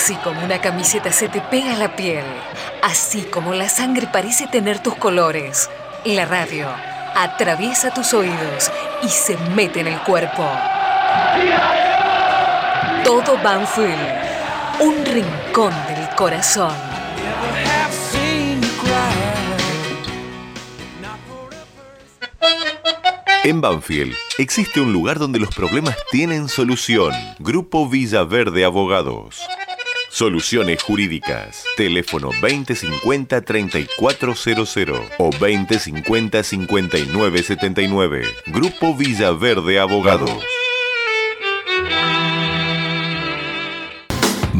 [0.00, 2.24] Así como una camiseta se te pega la piel,
[2.82, 5.68] así como la sangre parece tener tus colores,
[6.04, 6.68] la radio
[7.16, 8.70] atraviesa tus oídos
[9.02, 10.48] y se mete en el cuerpo.
[13.02, 13.98] Todo Banfield,
[14.80, 16.76] un rincón del corazón.
[23.42, 27.12] En Banfield existe un lugar donde los problemas tienen solución.
[27.40, 29.42] Grupo Villaverde Abogados.
[30.18, 31.62] Soluciones jurídicas.
[31.76, 38.24] Teléfono 2050-3400 o 2050-5979.
[38.48, 40.57] Grupo Villaverde Abogados.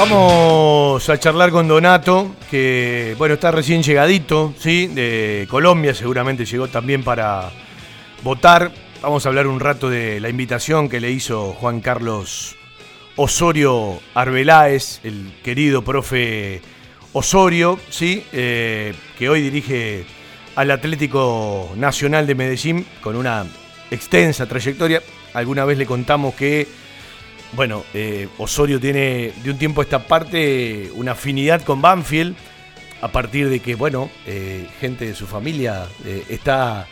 [0.00, 4.86] Vamos a charlar con Donato, que bueno, está recién llegadito, ¿sí?
[4.86, 7.50] De Colombia, seguramente llegó también para
[8.22, 8.72] votar.
[9.02, 12.56] Vamos a hablar un rato de la invitación que le hizo Juan Carlos
[13.16, 16.62] Osorio Arbeláez, el querido profe
[17.12, 18.24] Osorio, ¿sí?
[18.32, 20.06] Eh, que hoy dirige
[20.56, 23.44] al Atlético Nacional de Medellín con una
[23.90, 25.02] extensa trayectoria.
[25.34, 26.66] Alguna vez le contamos que,
[27.52, 32.36] bueno, eh, Osorio tiene de un tiempo a esta parte una afinidad con Banfield,
[33.00, 36.86] a partir de que, bueno, eh, gente de su familia eh, está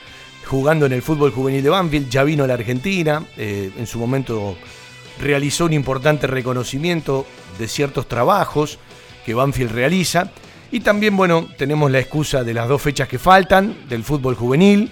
[0.47, 4.57] jugando en el fútbol juvenil de Banfield, ya vino a la Argentina, en su momento
[5.21, 7.27] realizó un importante reconocimiento
[7.59, 8.79] de ciertos trabajos
[9.27, 10.31] que Banfield realiza.
[10.73, 14.91] Y también, bueno, tenemos la excusa de las dos fechas que faltan, del fútbol juvenil.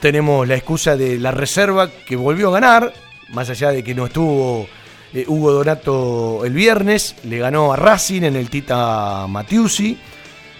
[0.00, 2.92] Tenemos la excusa de la reserva que volvió a ganar,
[3.30, 4.68] más allá de que no estuvo
[5.14, 9.98] eh, Hugo Donato el viernes, le ganó a Racing en el Tita Matiusi,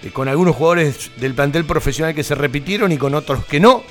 [0.03, 3.83] eh, con algunos jugadores del plantel profesional que se repitieron y con otros que no.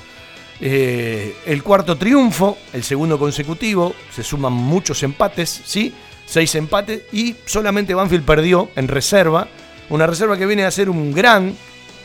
[0.60, 5.92] Eh, el cuarto triunfo, el segundo consecutivo, se suman muchos empates, ¿sí?
[6.24, 9.48] Seis empates y solamente Banfield perdió en reserva
[9.90, 11.54] una reserva que viene a ser un gran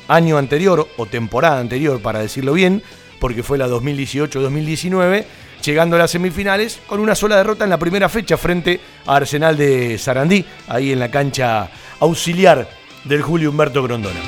[0.08, 2.82] año anterior o temporada anterior, para decirlo bien,
[3.20, 5.26] porque fue la 2018-2019,
[5.68, 9.58] llegando a las semifinales con una sola derrota en la primera fecha frente a Arsenal
[9.58, 12.66] de Sarandí, ahí en la cancha auxiliar
[13.04, 14.20] del Julio Humberto Grondona.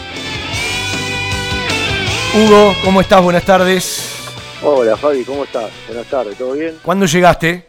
[2.36, 3.24] Hugo, ¿cómo estás?
[3.24, 4.18] Buenas tardes.
[4.62, 5.72] Hola Fabi, ¿cómo estás?
[5.88, 6.76] Buenas tardes, ¿todo bien?
[6.84, 7.66] ¿Cuándo llegaste?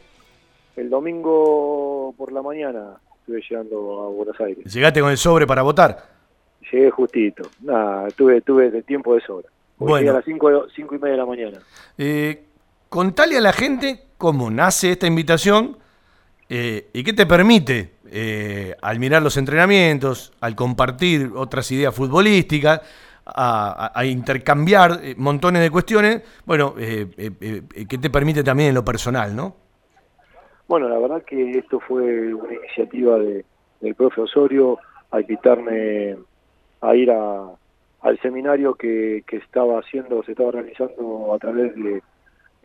[0.75, 4.65] El domingo por la mañana estuve llegando a Buenos Aires.
[4.65, 5.97] ¿Llegaste con el sobre para votar?
[6.73, 7.49] Llegué justito.
[7.63, 9.49] Nada, tuve, tuve tiempo de sobra.
[9.79, 10.11] Bueno.
[10.11, 11.59] a las cinco, cinco, y media de la mañana.
[11.97, 12.43] Eh,
[12.91, 15.79] contale a la gente cómo nace esta invitación
[16.51, 22.83] eh, y qué te permite eh, al mirar los entrenamientos, al compartir otras ideas futbolísticas,
[23.33, 29.55] a, intercambiar eh, montones de cuestiones, bueno, ¿qué te permite también en lo personal, no?
[30.67, 33.45] Bueno, la verdad que esto fue una iniciativa de,
[33.81, 34.81] del profe Osorio
[35.13, 36.17] a invitarme
[36.81, 37.51] a ir a,
[38.01, 42.03] al seminario que, que estaba haciendo, se estaba realizando a través de,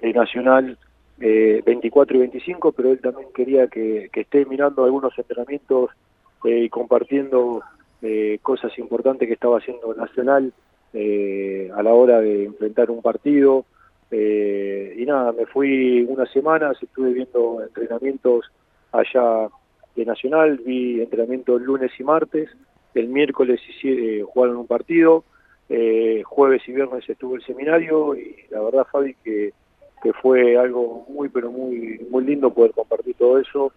[0.01, 0.77] Nacional
[1.17, 5.89] 24 eh, y 25, pero él también quería que, esté mirando algunos entrenamientos
[6.43, 7.61] eh, y compartiendo
[8.01, 10.53] eh, cosas importantes que estaba haciendo Nacional
[10.93, 13.65] a la hora de enfrentar un partido,
[14.11, 18.51] eh, y nada, me fui unas semanas, estuve viendo entrenamientos
[18.91, 19.49] allá
[19.95, 22.49] de Nacional, vi entrenamientos lunes y martes,
[22.93, 25.23] el miércoles eh, jugaron un partido,
[25.67, 29.51] eh, jueves y viernes estuvo el seminario y la verdad Fabi que,
[30.05, 33.73] que fue algo muy pero muy muy lindo poder compartir todo eso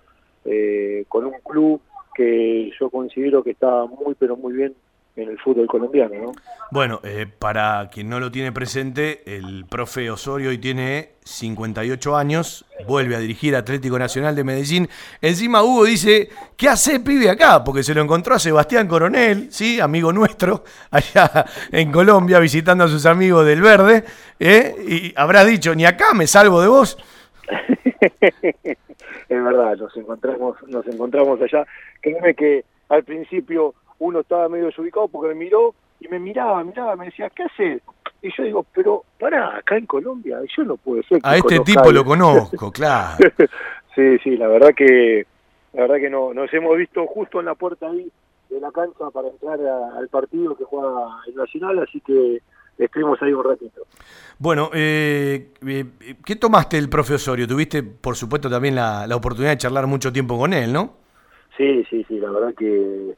[1.09, 1.81] con un club
[2.14, 4.74] que yo considero que está muy pero muy bien
[5.23, 6.14] en el fútbol colombiano.
[6.14, 6.33] ¿no?
[6.71, 12.64] Bueno, eh, para quien no lo tiene presente, el profe Osorio hoy tiene 58 años,
[12.87, 14.89] vuelve a dirigir Atlético Nacional de Medellín.
[15.21, 17.64] Encima Hugo dice, ¿qué hace pibe acá?
[17.64, 19.81] Porque se lo encontró a Sebastián Coronel, ¿sí?
[19.81, 24.05] amigo nuestro, allá en Colombia, visitando a sus amigos del Verde,
[24.39, 24.75] ¿eh?
[24.87, 26.99] y habrá dicho, ni acá me salvo de vos.
[28.21, 28.77] es
[29.29, 31.66] verdad, nos encontramos, nos encontramos allá.
[32.01, 36.96] Créeme que al principio uno estaba medio desubicado porque me miró y me miraba, miraba,
[36.96, 37.82] me decía, ¿qué haces?
[38.22, 41.20] Y yo digo, pero pará, acá en Colombia, yo no puedo ser.
[41.22, 43.16] A este tipo lo conozco, claro.
[43.94, 45.26] sí, sí, la verdad que
[45.72, 48.11] la verdad que no, nos hemos visto justo en la puerta ahí
[48.51, 50.90] de la cancha para entrar al partido que juega
[51.26, 52.40] el Nacional, así que
[52.78, 53.82] estuvimos ahí un ratito.
[54.38, 55.84] Bueno, eh, eh,
[56.24, 57.46] ¿qué tomaste el profe Osorio?
[57.46, 60.94] Tuviste, por supuesto, también la, la oportunidad de charlar mucho tiempo con él, ¿no?
[61.57, 63.14] Sí, sí, sí, la verdad que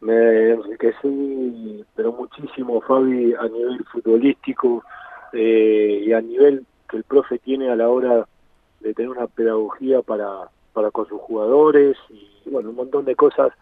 [0.00, 4.84] me enriquecí, pero muchísimo, Fabi, a nivel futbolístico
[5.32, 8.26] eh, y a nivel que el profe tiene a la hora
[8.80, 13.52] de tener una pedagogía para, para con sus jugadores y bueno, un montón de cosas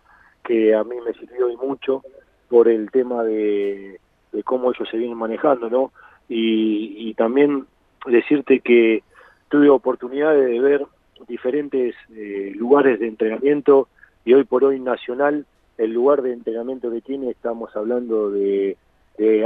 [0.44, 2.02] que a mí me sirvió y mucho
[2.48, 3.98] por el tema de,
[4.32, 5.92] de cómo ellos se vienen manejando, ¿no?
[6.28, 7.66] Y, y también
[8.06, 9.02] decirte que
[9.48, 10.86] tuve oportunidad de ver
[11.26, 13.88] diferentes eh, lugares de entrenamiento
[14.24, 15.46] y hoy por hoy Nacional
[15.78, 18.76] el lugar de entrenamiento que tiene, estamos hablando de,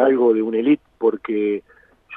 [0.00, 1.62] algo de un elite, porque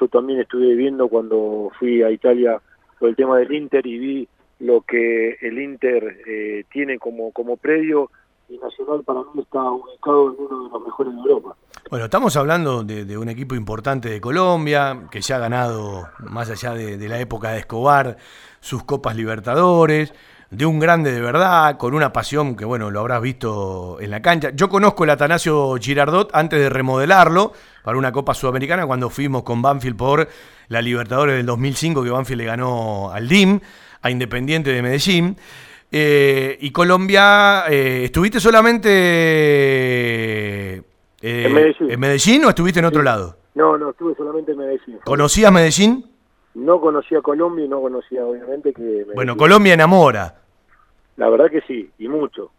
[0.00, 2.60] yo también estuve viendo cuando fui a Italia
[3.00, 4.28] el tema del Inter y vi
[4.60, 8.10] lo que el Inter eh, tiene como, como predio
[8.48, 11.56] y Nacional para mí está ubicado en uno de los mejores de Europa.
[11.90, 16.74] Bueno, estamos hablando de, un equipo importante de Colombia, que ya ha ganado, más allá
[16.74, 18.16] de, de la época de Escobar,
[18.60, 20.12] sus Copas Libertadores,
[20.56, 24.22] de un grande de verdad, con una pasión que, bueno, lo habrás visto en la
[24.22, 24.50] cancha.
[24.54, 27.52] Yo conozco el Atanasio Girardot antes de remodelarlo
[27.82, 30.28] para una Copa Sudamericana cuando fuimos con Banfield por
[30.68, 33.60] la Libertadores del 2005, que Banfield le ganó al DIM,
[34.02, 35.36] a Independiente de Medellín.
[35.90, 40.82] Eh, y Colombia, eh, ¿estuviste solamente eh,
[41.20, 41.90] en, Medellín.
[41.90, 42.44] en, Medellín.
[42.44, 43.38] o estuviste en otro lado?
[43.54, 44.98] No, no, estuve solamente en Medellín.
[45.04, 46.14] ¿Conocías Medellín?
[46.54, 49.06] no conocía Colombia y no conocía obviamente que...
[49.14, 50.43] Bueno, Colombia enamora.
[51.16, 52.50] La verdad que sí, y mucho.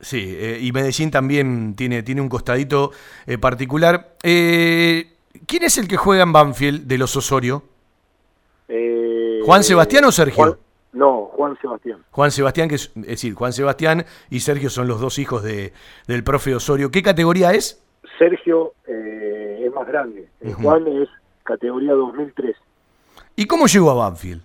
[0.00, 2.90] Sí, eh, y Medellín también tiene, tiene un costadito
[3.26, 4.14] eh, particular.
[4.22, 5.12] Eh,
[5.46, 7.62] ¿Quién es el que juega en Banfield de los Osorio?
[9.44, 10.58] ¿Juan Sebastián o Sergio?
[10.92, 12.04] no, Juan Sebastián.
[12.10, 15.72] Juan Sebastián, que es, decir, Juan Sebastián y Sergio son los dos hijos de,
[16.06, 16.90] del profe Osorio.
[16.90, 17.82] ¿Qué categoría es?
[18.18, 20.28] Sergio es más grande,
[20.60, 21.08] Juan es
[21.42, 22.56] categoría 2003.
[23.36, 24.42] ¿Y cómo llegó a Banfield?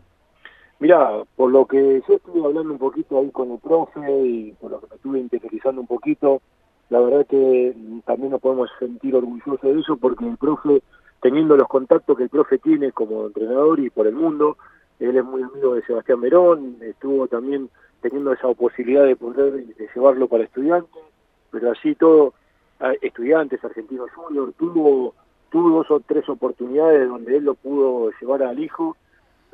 [0.85, 4.69] Mira, por lo que yo estuve hablando un poquito ahí con el profe y por
[4.69, 6.43] lo que me estuve interiorizando un poquito,
[6.91, 7.75] la verdad que
[8.05, 10.83] también nos podemos sentir orgullosos de eso porque el profe,
[11.23, 14.57] teniendo los contactos que el profe tiene como entrenador y por el mundo,
[14.99, 17.67] él es muy amigo de Sebastián Merón, estuvo también
[18.01, 21.01] teniendo esa posibilidad de poder de llevarlo para estudiantes,
[21.49, 22.35] pero así todo,
[23.01, 25.15] estudiantes, argentinos junior, tuvo,
[25.49, 28.95] tuvo dos o tres oportunidades donde él lo pudo llevar al hijo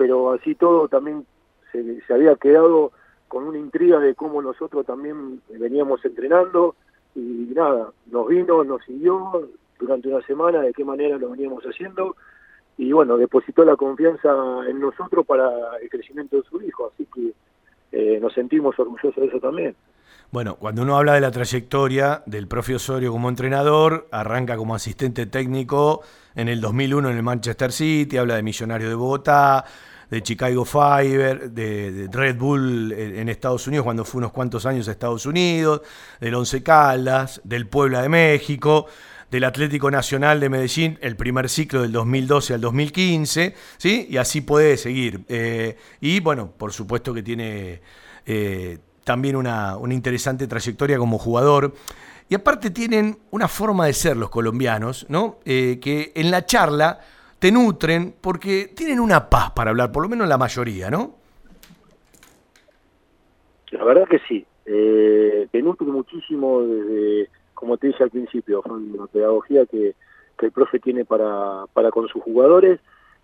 [0.01, 1.27] pero así todo también
[1.71, 2.91] se, había quedado
[3.27, 6.75] con una intriga de cómo nosotros también veníamos entrenando
[7.13, 9.47] y nada, nos vino, nos siguió
[9.77, 12.15] durante una semana de qué manera lo veníamos haciendo
[12.79, 14.31] y bueno, depositó la confianza
[14.67, 17.33] en nosotros para el crecimiento de su hijo, así que
[17.91, 19.75] eh, nos sentimos orgullosos de eso también.
[20.31, 25.27] Bueno, cuando uno habla de la trayectoria del profe Osorio como entrenador, arranca como asistente
[25.27, 26.01] técnico
[26.33, 29.63] en el 2001 en el Manchester City, habla de Millonario de Bogotá,
[30.11, 34.91] de Chicago Fire, de, Red Bull en Estados Unidos cuando fue unos cuantos años a
[34.91, 35.81] Estados Unidos,
[36.19, 38.87] del Once Caldas, del Puebla de México,
[39.31, 44.07] del Atlético Nacional de Medellín, el primer ciclo del 2012 al 2015, ¿sí?
[44.09, 45.23] Y así puede seguir.
[45.29, 47.81] Eh, y bueno, por supuesto que tiene
[48.25, 51.73] eh, también una, una interesante trayectoria como jugador.
[52.27, 55.39] Y aparte tienen una forma de ser los colombianos, ¿no?
[55.45, 56.99] Eh, que en la charla
[57.41, 61.15] te nutren porque tienen una paz para hablar, por lo menos la mayoría, ¿no?
[63.71, 64.45] La verdad que sí.
[64.67, 68.61] Eh, te nutren muchísimo desde, como te dije al principio,
[68.95, 69.95] la pedagogía que,
[70.39, 72.79] el profe tiene para, para con sus jugadores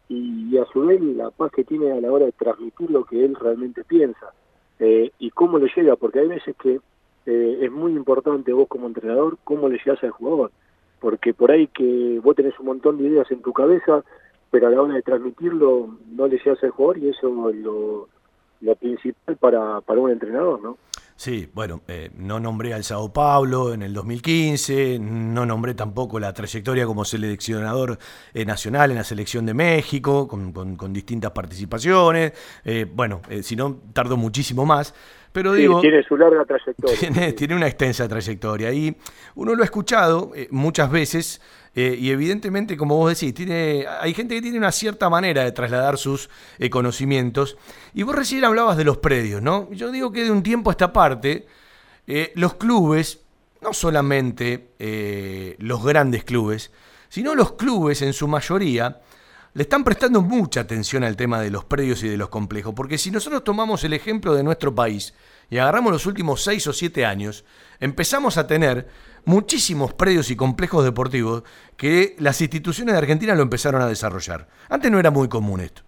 [0.07, 3.25] y, a su vez la paz que tiene a la hora de transmitir lo que
[3.25, 4.33] él realmente piensa
[4.79, 6.79] eh, y cómo le llega, porque hay veces que
[7.25, 10.51] eh, es muy importante vos como entrenador cómo le llegas al jugador
[10.99, 14.03] porque por ahí que vos tenés un montón de ideas en tu cabeza,
[14.51, 18.07] pero a la hora de transmitirlo no le llegas al jugador y eso es lo,
[18.79, 20.77] principal para, para un entrenador, ¿no?
[21.17, 26.31] Sí, bueno, eh, no nombré al Sao Paulo en el 2015, no nombré tampoco la
[26.31, 27.97] trayectoria como seleccionador
[28.35, 32.33] eh, nacional en la selección de México, con, con, distintas participaciones.
[32.63, 34.93] Eh, bueno, si no, tardó muchísimo más.
[35.37, 36.97] Pero digo, tiene su larga trayectoria.
[36.99, 38.95] Tiene, tiene, una extensa trayectoria y
[39.35, 41.39] uno lo ha escuchado muchas veces
[41.79, 45.51] eh, y evidentemente, como vos decís, tiene, hay gente que tiene una cierta manera de
[45.51, 46.27] trasladar sus
[46.57, 47.55] eh, conocimientos.
[47.93, 49.71] Y vos recién hablabas de los predios, ¿no?
[49.71, 51.45] Yo digo que de un tiempo a esta parte,
[52.07, 53.23] eh, los clubes,
[53.61, 54.71] no solamente
[55.59, 56.71] los grandes clubes,
[57.09, 59.01] sino los clubes en su mayoría,
[59.57, 62.75] le están prestando mucha atención al tema de los predios y de los complejos.
[62.75, 65.15] Porque si nosotros tomamos el ejemplo de nuestro país
[65.49, 67.43] y agarramos los últimos seis o siete años,
[67.79, 68.85] empezamos a tener
[69.25, 71.41] muchísimos predios y complejos deportivos
[71.75, 74.47] que las instituciones de Argentina lo empezaron a desarrollar.
[74.69, 75.81] Antes no era muy común esto.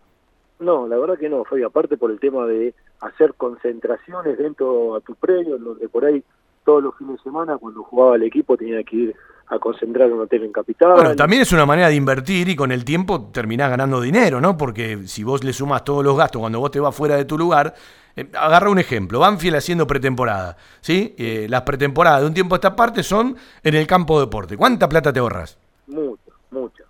[0.57, 5.01] No, la verdad que no, fue aparte por el tema de hacer concentraciones dentro a
[5.01, 6.23] tu predio, donde por ahí
[6.65, 9.15] todos los fines de semana cuando jugaba el equipo tenía que ir
[9.49, 10.93] a concentrar un hotel en capital.
[10.93, 14.55] Bueno, también es una manera de invertir y con el tiempo terminás ganando dinero, ¿no?
[14.55, 17.37] Porque si vos le sumás todos los gastos cuando vos te vas fuera de tu
[17.37, 17.73] lugar,
[18.15, 21.15] eh, agarra un ejemplo, Banfield haciendo pretemporada, ¿sí?
[21.17, 24.55] Eh, las pretemporadas de un tiempo a esta parte son en el campo de deporte.
[24.55, 25.57] ¿Cuánta plata te ahorras?
[25.87, 26.83] Mucho, mucho.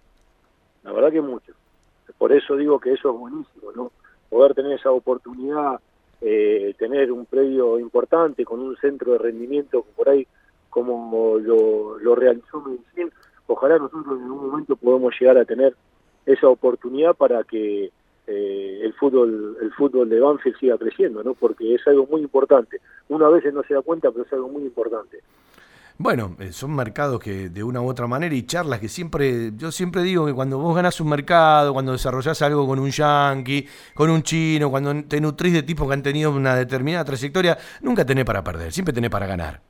[0.84, 1.54] La verdad que mucho.
[2.18, 3.92] Por eso digo que eso es buenísimo, ¿no?
[4.30, 5.80] Poder tener esa oportunidad,
[6.20, 10.28] eh, tener un predio importante con un centro de rendimiento por ahí
[10.70, 13.12] como lo, realizó Medellín,
[13.48, 15.76] ojalá nosotros en algún momento podamos llegar a tener
[16.26, 17.92] esa oportunidad para que
[18.28, 21.34] eh, el fútbol el fútbol de Banfield siga creciendo, ¿no?
[21.34, 22.80] Porque es algo muy importante.
[23.08, 25.20] Uno a veces no se da cuenta, pero es algo muy importante.
[26.02, 29.70] Bueno, eh, son mercados que de una u otra manera y charlas que siempre, yo
[29.70, 34.10] siempre digo que cuando vos ganás un mercado, cuando desarrollás algo con un yankee, con
[34.10, 38.24] un chino, cuando te nutrís de tipos que han tenido una determinada trayectoria, nunca tenés
[38.24, 39.62] para perder, siempre tenés para ganar.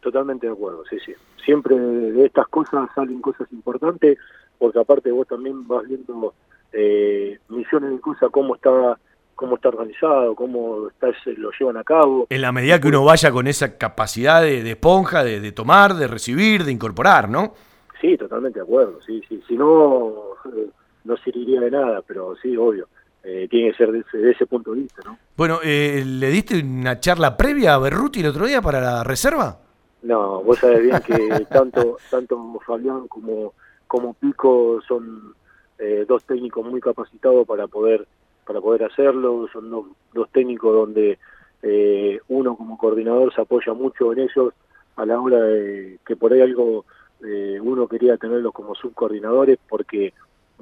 [0.00, 1.12] Totalmente de acuerdo, sí, sí.
[1.44, 4.18] Siempre de estas cosas salen cosas importantes,
[4.58, 6.34] porque aparte vos también vas viendo
[6.72, 8.98] eh, misiones de cosas, cómo está
[9.38, 12.26] cómo está organizado, cómo está, lo llevan a cabo.
[12.28, 16.64] En la medida que uno vaya con esa capacidad de, esponja, de, tomar, de recibir,
[16.64, 17.54] de incorporar, ¿no?
[18.00, 19.40] Sí, totalmente de acuerdo, sí, sí.
[19.46, 20.12] Si no,
[20.56, 20.66] eh,
[21.04, 22.88] no serviría de nada, pero sí, obvio.
[23.22, 25.16] eh, tiene que ser de ese, punto de vista, ¿no?
[25.36, 29.56] Bueno, eh, ¿le diste una charla previa a Berruti el otro día para la reserva?
[30.02, 33.54] No, vos sabés bien que tanto tanto Fabián como,
[33.86, 35.34] como Pico son
[35.78, 38.06] eh, dos técnicos muy capacitados para poder
[38.46, 41.18] para poder hacerlo, son dos, dos técnicos donde
[42.28, 44.54] uno como coordinador se apoya mucho en ellos
[44.94, 46.84] a la hora de que por ahí algo
[47.20, 50.14] uno quería tenerlos como subcoordinadores porque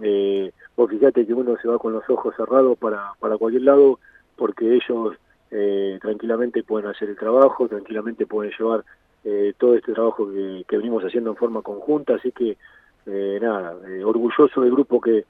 [0.03, 3.99] eh, vos fíjate que uno se va con los ojos cerrados para, para cualquier lado
[4.37, 5.17] porque ellos
[5.51, 8.85] eh, tranquilamente pueden hacer el trabajo, tranquilamente pueden llevar
[9.25, 12.57] eh, todo este trabajo que, venimos haciendo en forma conjunta, así que
[13.07, 15.25] eh, nada, eh, orgulloso del grupo que,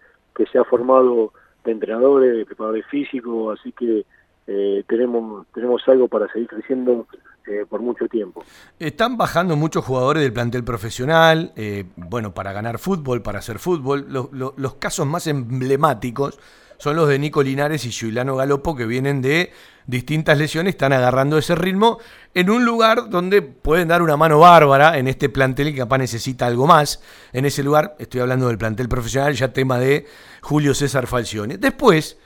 [0.53, 1.33] se ha formado
[1.65, 4.05] de entrenadores, de preparadores físicos, así que
[4.47, 7.07] eh, tenemos, tenemos algo para seguir creciendo
[7.47, 8.45] eh, por mucho tiempo.
[8.79, 11.53] Están bajando muchos jugadores del plantel profesional,
[11.97, 14.07] bueno, para ganar fútbol, para hacer fútbol.
[14.11, 16.39] Los, los, los, casos más emblemáticos
[16.77, 19.53] son los de Nico Linares y Giuliano Galopo, que vienen de
[19.87, 21.99] distintas lesiones, están agarrando ese ritmo
[22.35, 26.47] en un lugar donde pueden dar una mano bárbara en este plantel que capaz necesita
[26.47, 27.01] algo más.
[27.33, 30.07] En ese lugar, estoy hablando del plantel profesional, ya tema de
[30.43, 31.59] Julio César Falcione.
[31.59, 32.19] Después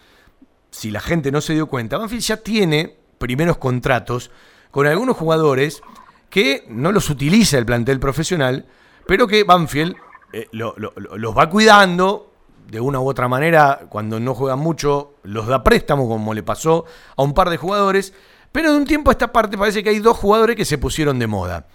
[0.71, 4.31] si la gente no se dio cuenta, Banfield ya tiene primeros contratos
[4.71, 5.83] con algunos jugadores
[6.29, 8.67] que no los utiliza el plantel profesional,
[9.07, 9.97] pero que Banfield
[10.33, 12.30] eh, lo, lo, los va cuidando
[12.71, 16.85] de una u otra manera, cuando no juegan mucho, los da préstamo, como le pasó
[17.17, 18.15] a un par de jugadores,
[18.53, 21.19] pero de un tiempo a esta parte parece que hay dos jugadores que se pusieron
[21.19, 21.67] de moda.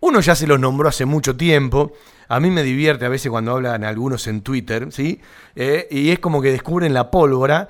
[0.00, 1.92] Uno ya se los nombró hace mucho tiempo,
[2.28, 5.20] a mí me divierte a veces cuando hablan algunos en Twitter, ¿sí?
[5.54, 7.68] Eh, y es como que descubren la pólvora,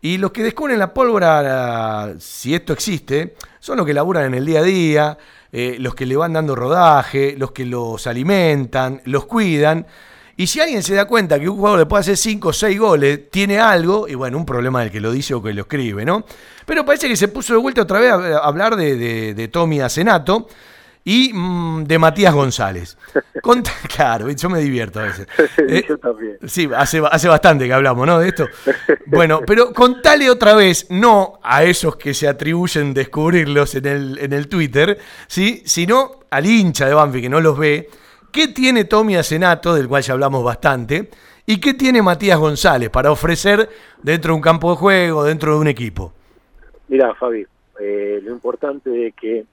[0.00, 4.46] y los que descubren la pólvora, si esto existe, son los que laburan en el
[4.46, 5.18] día a día,
[5.52, 9.86] eh, los que le van dando rodaje, los que los alimentan, los cuidan.
[10.42, 12.76] Y si alguien se da cuenta que un jugador le puede hacer 5 o 6
[12.76, 16.04] goles, tiene algo, y bueno, un problema del que lo dice o que lo escribe,
[16.04, 16.24] ¿no?
[16.66, 19.80] Pero parece que se puso de vuelta otra vez a hablar de, de, de Tommy
[19.80, 20.48] Asenato
[21.04, 22.98] y mmm, de Matías González.
[23.94, 25.28] Claro, yo me divierto a veces.
[25.68, 26.38] Eh, yo también.
[26.44, 28.18] Sí, hace, hace bastante que hablamos, ¿no?
[28.18, 28.48] De esto.
[29.06, 34.32] Bueno, pero contale otra vez, no a esos que se atribuyen descubrirlos en el, en
[34.32, 35.62] el Twitter, ¿sí?
[35.66, 37.88] sino al hincha de Banfi que no los ve,
[38.32, 41.10] ¿qué tiene Tommy Asenato, del cual ya hablamos bastante,
[41.46, 43.68] y qué tiene Matías González para ofrecer
[44.02, 46.12] dentro de un campo de juego, dentro de un equipo?
[46.88, 47.46] Mira, Fabi,
[47.80, 49.44] eh, lo importante es que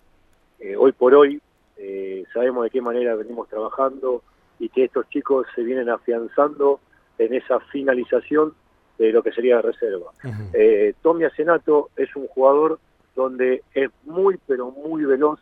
[0.59, 1.41] eh, hoy por hoy
[1.77, 4.23] eh, sabemos de qué manera venimos trabajando
[4.59, 6.79] y que estos chicos se vienen afianzando
[7.17, 8.53] en esa finalización
[8.97, 10.11] de lo que sería la reserva.
[10.23, 10.49] Uh -huh.
[10.53, 12.79] eh, Tommy Asenato es un jugador
[13.15, 15.39] donde es muy pero muy veloz.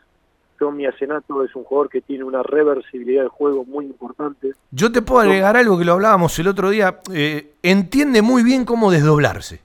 [0.58, 4.54] Tommy Asenato es un jugador que tiene una reversibilidad de juego muy importante.
[4.72, 7.00] Yo te puedo agregar algo que lo hablábamos el otro día.
[7.14, 9.62] Eh, entiende muy bien cómo desdoblarse.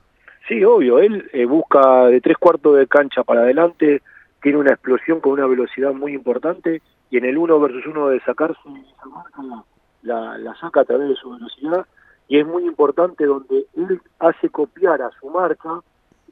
[0.49, 0.99] Sí, obvio.
[0.99, 4.03] Él eh, busca de tres cuartos de cancha para adelante,
[4.43, 8.21] tiene una explosión con una velocidad muy importante y en el uno versus uno de
[8.21, 9.65] sacarse esa marca
[10.03, 11.87] la, la, saca a través de su velocidad
[12.29, 15.81] y es muy importante donde él hace copiar a su marca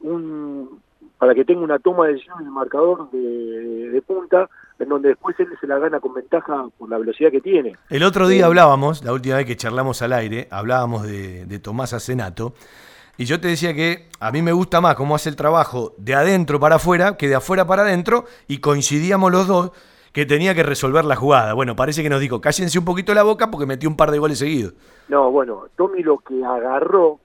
[0.01, 0.81] un
[1.17, 4.49] para que tenga una toma de decisión en el marcador de, punta,
[4.79, 7.75] en donde después él se la gana con ventaja por la velocidad que tiene.
[7.89, 11.93] El otro día hablábamos, la última vez que charlamos al aire, hablábamos de, de Tomás
[11.93, 12.53] Asenato,
[13.17, 16.15] y yo te decía que a mí me gusta más cómo hace el trabajo de
[16.15, 19.71] adentro para afuera que de afuera para adentro, y coincidíamos los dos
[20.13, 21.53] que tenía que resolver la jugada.
[21.53, 24.19] Bueno, parece que nos dijo, cállense un poquito la boca porque metió un par de
[24.19, 24.73] goles seguidos.
[25.07, 27.19] No, bueno, Tommy lo que agarró,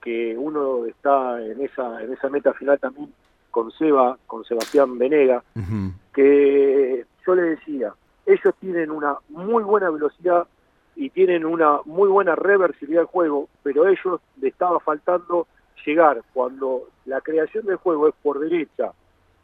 [0.00, 3.12] que uno está en esa, en esa meta final también
[3.50, 5.92] con Seba, con Sebastián Venega, uh -huh.
[6.12, 7.94] que yo le decía,
[8.26, 10.46] ellos tienen una muy buena velocidad
[10.94, 15.46] y tienen una muy buena reversibilidad del juego, pero ellos le estaba faltando
[15.84, 18.92] llegar cuando la creación del juego es por derecha,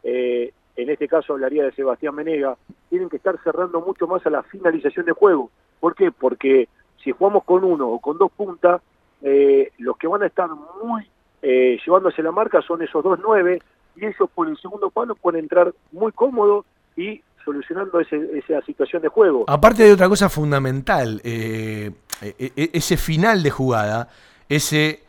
[0.03, 2.57] eh, en este caso hablaría de Sebastián Menega,
[2.89, 5.51] tienen que estar cerrando mucho más a la finalización de juego.
[5.79, 6.11] ¿Por qué?
[6.11, 6.67] Porque
[7.03, 8.81] si jugamos con uno o con dos puntas,
[9.23, 10.49] eh, los que van a estar
[10.83, 11.09] muy
[11.41, 13.61] eh, llevándose la marca son esos dos nueve
[13.95, 16.65] y ellos por el segundo palo pueden entrar muy cómodos
[16.95, 19.45] y solucionando ese, esa situación de juego.
[19.47, 24.07] Aparte de otra cosa fundamental, eh, ese final de jugada,
[24.47, 25.03] ese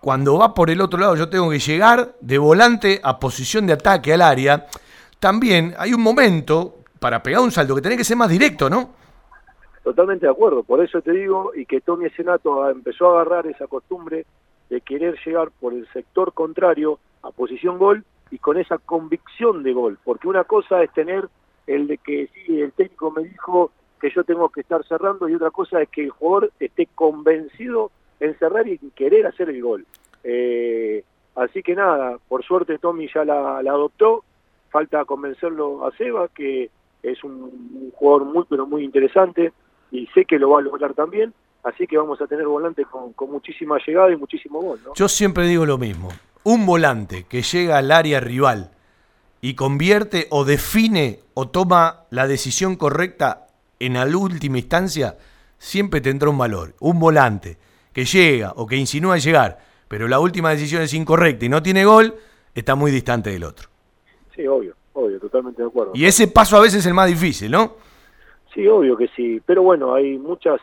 [0.00, 3.74] cuando va por el otro lado yo tengo que llegar de volante a posición de
[3.74, 4.66] ataque al área,
[5.20, 9.01] también hay un momento para pegar un salto que tiene que ser más directo, ¿no?
[9.82, 13.66] Totalmente de acuerdo, por eso te digo, y que Tommy Senato empezó a agarrar esa
[13.66, 14.26] costumbre
[14.70, 19.72] de querer llegar por el sector contrario a posición gol y con esa convicción de
[19.72, 21.28] gol, porque una cosa es tener
[21.66, 23.70] el de que sí, el técnico me dijo
[24.00, 27.90] que yo tengo que estar cerrando y otra cosa es que el jugador esté convencido
[28.20, 29.84] en cerrar y querer hacer el gol.
[30.24, 31.04] Eh,
[31.36, 34.24] así que nada, por suerte Tommy ya la, adoptó,
[34.70, 36.70] falta convencerlo a Seba, que
[37.02, 39.52] es un, jugador muy, pero muy interesante,
[39.92, 41.32] y sé que lo va a lograr también,
[41.62, 44.80] así que vamos a tener volantes con, muchísima llegada y muchísimo gol.
[44.96, 46.08] Yo siempre digo lo mismo,
[46.42, 48.70] un volante que llega al área rival
[49.42, 53.46] y convierte o define o toma la decisión correcta
[53.78, 55.18] en la última instancia,
[55.58, 56.74] siempre tendrá un valor.
[56.80, 57.58] Un volante
[57.92, 61.84] que llega o que insinúa llegar, pero la última decisión es incorrecta y no tiene
[61.84, 62.14] gol,
[62.54, 63.68] está muy distante del otro.
[64.34, 65.92] Sí, obvio, obvio, totalmente de acuerdo.
[65.94, 67.76] Y ese paso a veces es el más difícil, ¿no?
[68.54, 70.60] Sí, obvio que sí, pero bueno, hay muchas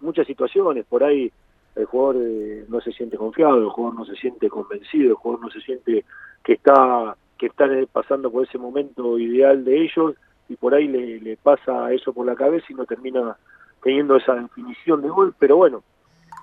[0.00, 1.32] muchas situaciones, por ahí
[1.74, 5.46] el jugador eh, no se siente confiado, el jugador no se siente convencido, el jugador
[5.46, 6.04] no se siente
[6.42, 10.14] que está que están pasando por ese momento ideal de ellos
[10.48, 13.36] y por ahí le, pasa eso por la cabeza y no termina
[13.82, 15.82] teniendo esa definición de gol, pero bueno,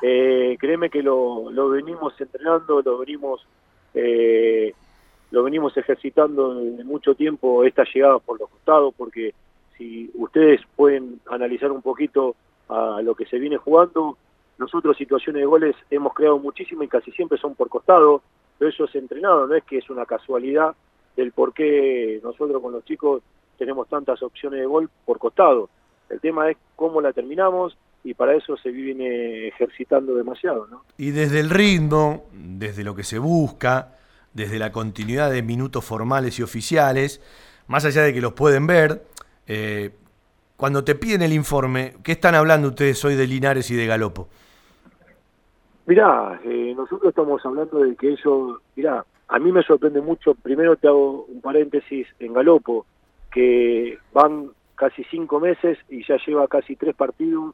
[0.02, 3.46] eh, créeme que lo, lo, venimos entrenando, lo venimos
[3.94, 4.74] eh,
[5.32, 9.34] lo venimos ejercitando de mucho tiempo esta llegada por los costados, porque
[9.82, 12.36] si ustedes pueden analizar un poquito
[12.70, 14.16] a lo que se viene jugando,
[14.60, 18.22] nosotros situaciones de goles hemos creado muchísimo y casi siempre son por costado,
[18.60, 20.76] pero eso es entrenado, no es que es una casualidad
[21.18, 23.24] del por qué nosotros con los chicos
[23.58, 25.70] tenemos tantas opciones de gol por costado.
[26.10, 30.68] El tema es cómo la terminamos y para eso se viene ejercitando demasiado.
[30.68, 30.84] ¿no?
[30.98, 33.98] Y desde el ritmo, desde lo que se busca,
[34.34, 37.20] desde la continuidad de minutos formales y oficiales,
[37.68, 39.02] más allá de que los pueden ver,
[39.54, 39.92] eh,
[40.56, 44.30] cuando te piden el informe, ¿qué están hablando ustedes hoy de Linares y de Galopo?
[45.88, 50.78] Mirá, eh, nosotros estamos hablando de que ellos, mirá, a mí me sorprende mucho, primero
[50.78, 52.86] te hago un paréntesis en Galopo,
[53.30, 57.54] que van casi cinco meses y ya lleva casi tres partidos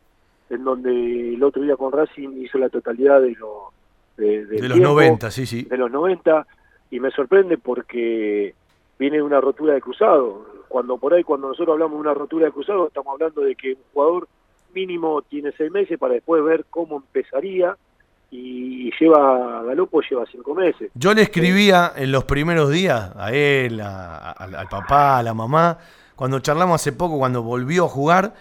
[0.51, 3.71] en donde el otro día con Racing hizo la totalidad de, lo,
[4.17, 5.63] de, los 90, sí, sí.
[5.63, 6.45] De los 90,
[6.91, 8.53] y me sorprende porque
[8.99, 10.56] viene una rotura de cruzado.
[10.67, 13.73] Cuando por ahí, cuando nosotros hablamos de una rotura de cruzado, estamos hablando de que
[13.73, 14.27] un jugador
[14.73, 17.75] mínimo tiene seis meses para después ver cómo empezaría
[18.29, 20.91] y lleva Galopo lleva cinco meses.
[20.93, 25.77] Yo le escribía en los primeros días a él, al papá, a la mamá,
[26.15, 28.33] cuando charlamos hace poco, cuando volvió a jugar,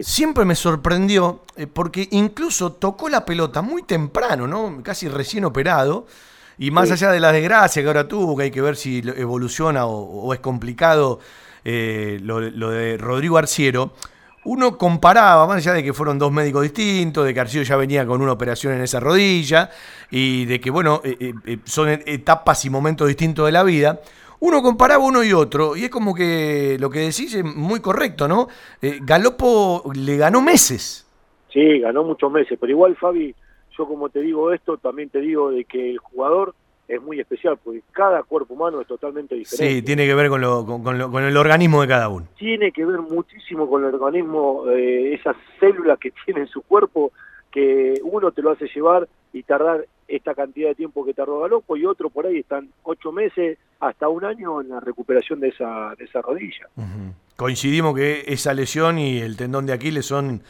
[0.00, 4.82] siempre me sorprendió eh, porque incluso tocó la pelota muy temprano, ¿no?
[4.82, 6.06] Casi recién operado.
[6.56, 9.86] Y más allá de la desgracia que ahora tuvo, que hay que ver si evoluciona
[9.86, 11.18] o, es complicado
[11.64, 13.92] eh, lo, de Rodrigo Arciero,
[14.44, 18.06] uno comparaba, más allá de que fueron dos médicos distintos, de que Arcido ya venía
[18.06, 19.70] con una operación en esa rodilla
[20.10, 24.00] y de que, bueno, eh, eh, eh, son etapas y momentos distintos de la vida,
[24.40, 28.28] uno comparaba uno y otro y es como que lo que decís es muy correcto,
[28.28, 28.48] ¿no?
[28.82, 31.06] Galopo le ganó meses.
[31.50, 33.34] Sí, ganó muchos meses, pero igual, Fabi,
[33.78, 36.54] yo como te digo esto, también te digo de que el jugador
[36.86, 39.74] es muy especial, porque cada cuerpo humano es totalmente diferente.
[39.76, 42.26] Sí, tiene que ver con, lo, con, el organismo de cada uno.
[42.36, 47.12] Tiene que ver muchísimo con el organismo, eh, esas células que tiene en su cuerpo,
[47.50, 51.76] que uno te lo hace llevar y tardar esta cantidad de tiempo que tardó Galopo
[51.76, 55.94] y otro por ahí están ocho meses hasta un año en la recuperación de esa,
[55.98, 56.68] de esa rodilla.
[57.36, 60.42] Coincidimos que esa lesión y el tendón de Aquiles son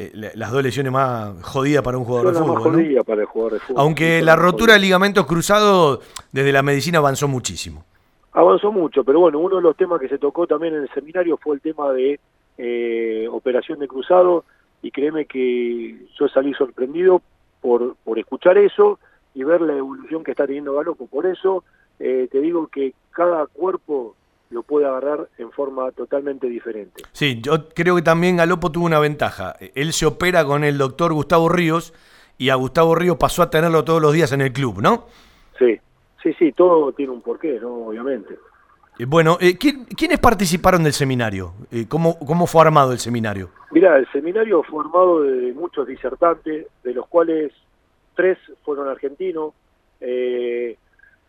[0.00, 3.04] eh, las dos lesiones más jodidas para un jugador de fútbol.
[3.04, 3.82] para el jugador de fútbol.
[3.82, 5.98] Aunque la rotura de ligamentos cruzados
[6.30, 7.84] desde la medicina avanzó muchísimo.
[8.30, 11.36] Avanzó mucho, pero bueno, uno de los temas que se tocó también en el seminario
[11.36, 12.20] fue el tema de
[12.58, 14.44] eh, operación de cruzado
[14.82, 17.20] y créeme que yo salí sorprendido
[17.60, 19.00] por, por escuchar eso
[19.34, 21.08] y ver la evolución que está teniendo Galopo.
[21.08, 21.64] Por eso
[21.98, 24.14] eh, te digo que cada cuerpo
[24.50, 27.02] lo puede agarrar en forma totalmente diferente.
[27.12, 29.56] Sí, yo creo que también Galopo tuvo una ventaja.
[29.74, 31.92] Él se opera con el doctor Gustavo Ríos
[32.38, 35.06] y a Gustavo Ríos pasó a tenerlo todos los días en el club, ¿no?
[35.58, 35.78] Sí,
[36.22, 37.88] sí, sí, todo tiene un porqué, ¿no?
[37.88, 38.38] Obviamente.
[38.98, 41.52] Eh, bueno, eh, ¿quiénes participaron del seminario?
[41.70, 43.50] Eh, ¿cómo, ¿Cómo fue armado el seminario?
[43.70, 47.52] Mira, el seminario fue armado de muchos disertantes, de los cuales
[48.14, 49.52] tres fueron argentinos.
[50.00, 50.76] Eh,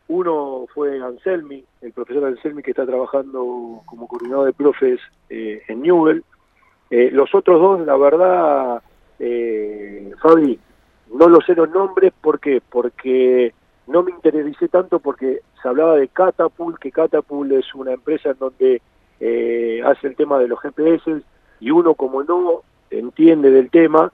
[0.09, 4.99] uno fue Anselmi, el profesor Anselmi que está trabajando como coordinador de profes
[5.29, 6.23] eh, en Newell.
[6.89, 8.81] Eh, los otros dos, la verdad,
[9.19, 10.59] eh, Fabi,
[11.13, 12.59] no lo sé los nombres, ¿por qué?
[12.67, 13.53] Porque
[13.85, 18.39] no me interesé tanto porque se hablaba de Catapult, que Catapult es una empresa en
[18.39, 18.81] donde
[19.19, 21.21] eh, hace el tema de los GPS
[21.59, 24.11] y uno como no entiende del tema,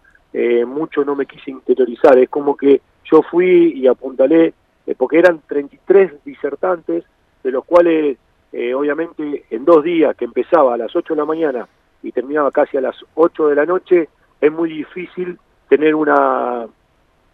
[0.68, 2.18] mucho no me quise interiorizar.
[2.18, 4.54] Es como que yo fui y apuntalé
[4.88, 7.04] eh, porque eran 33 disertantes,
[7.44, 8.18] de los cuales
[8.52, 11.68] eh, obviamente en dos días que empezaba a las 8 de la mañana
[12.02, 14.10] y terminaba casi a las 8 de la noche,
[14.40, 16.66] es muy difícil tener una,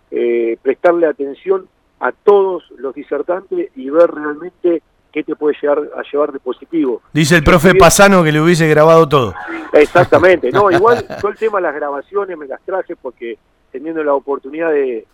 [0.09, 1.67] eh, prestarle atención
[1.99, 4.81] a todos los disertantes y ver realmente
[5.11, 7.01] qué te puede llegar a llevar de positivo.
[7.13, 9.33] Dice el profe Pasano que le hubiese grabado todo.
[9.73, 13.37] Exactamente, no, igual todo el tema de las grabaciones me las traje porque
[13.71, 15.05] teniendo la oportunidad de,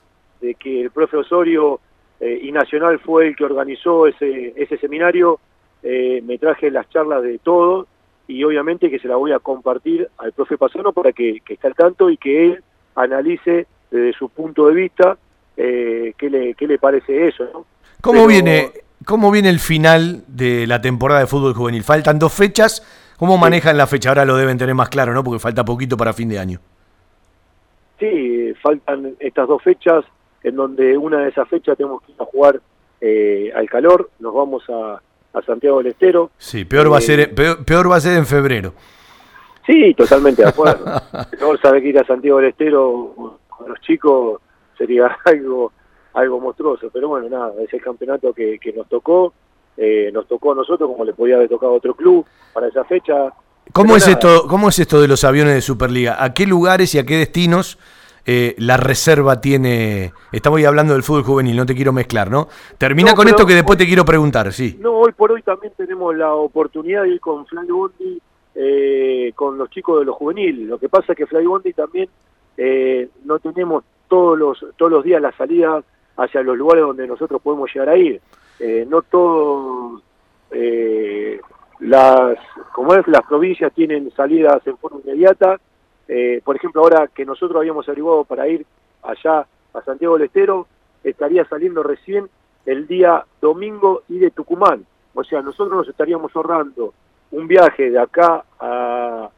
[0.59, 1.79] que el profe Osorio
[2.19, 5.39] eh, y Nacional fue el que organizó ese, ese seminario,
[5.83, 7.87] eh, me traje las charlas de todos
[8.27, 11.75] y obviamente que se la voy a compartir al profe Pasano para que, esté al
[11.75, 12.63] tanto y que él
[12.95, 15.17] analice desde su punto de vista
[15.55, 17.45] eh, qué, le, qué le parece eso.
[17.53, 17.65] ¿no?
[18.01, 18.71] ¿Cómo, viene,
[19.05, 21.83] ¿Cómo viene el final de la temporada de fútbol juvenil?
[21.83, 22.83] Faltan dos fechas.
[23.17, 24.09] ¿Cómo manejan la fecha?
[24.09, 25.23] Ahora lo deben tener más claro, ¿no?
[25.23, 26.59] Porque falta poquito para fin de año.
[27.99, 30.05] Sí, faltan estas dos fechas,
[30.47, 32.61] en donde una de esas fechas tenemos que ir a jugar
[33.01, 34.09] eh, al calor.
[34.19, 35.01] Nos vamos a,
[35.33, 36.31] a Santiago del Estero.
[36.37, 38.73] Sí, peor, va a ser, eh, peor, va a ser en febrero.
[39.65, 40.85] Sí, totalmente de acuerdo.
[41.41, 44.41] no sabe que ir a Santiago del Estero con los chicos
[44.77, 45.71] sería algo
[46.17, 49.33] algo monstruoso, pero bueno, nada, es el campeonato que, nos tocó,
[49.77, 52.83] eh, nos tocó a nosotros como le podía haber tocado a otro club para esa
[52.85, 53.31] fecha.
[53.71, 56.23] ¿Cómo es, esto, ¿Cómo es esto de los aviones de Superliga?
[56.23, 57.77] ¿A qué lugares y a qué destinos
[58.27, 60.13] eh, la reserva tiene?
[60.31, 62.47] Estamos hablando del fútbol juvenil, no te quiero mezclar, ¿no?
[62.77, 64.77] Termina con esto que después te quiero preguntar, sí.
[64.79, 68.21] No, hoy por hoy también tenemos la oportunidad de ir con Fly Bondi,
[68.53, 70.67] eh, con los chicos de los juveniles.
[70.67, 72.09] Lo que pasa es que Fly Bondi también
[73.25, 75.83] no tenemos todos los, todos los días la salida
[76.17, 78.21] hacia los lugares donde nosotros podemos llegar a ir.
[78.59, 80.01] Eh, no todas
[80.51, 81.39] eh,
[81.79, 82.37] las,
[82.73, 85.59] como es, las provincias tienen salidas en forma inmediata.
[86.07, 88.65] Eh, por ejemplo, ahora que nosotros habíamos averiguado para ir
[89.03, 90.67] allá a Santiago del Estero,
[91.03, 92.29] estaría saliendo recién
[92.65, 94.85] el día domingo y de Tucumán.
[95.13, 96.93] O sea, nosotros nos estaríamos ahorrando
[97.31, 99.29] un viaje de acá a,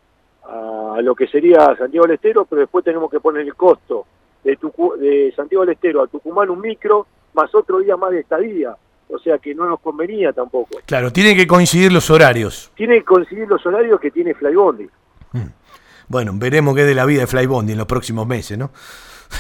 [0.44, 4.06] a lo que sería Santiago del Estero, pero después tenemos que poner el costo
[4.44, 4.58] de,
[5.00, 8.76] de Santiago del Estero a Tucumán un micro, más otro día más de estadía.
[9.12, 10.80] O sea que no nos convenía tampoco.
[10.86, 12.72] Claro, tienen que coincidir los horarios.
[12.76, 14.88] Tienen que coincidir los horarios que tiene Flybondi.
[15.32, 15.40] Mm.
[16.10, 18.72] Bueno, veremos qué es de la vida de Flybondi en los próximos meses, ¿no?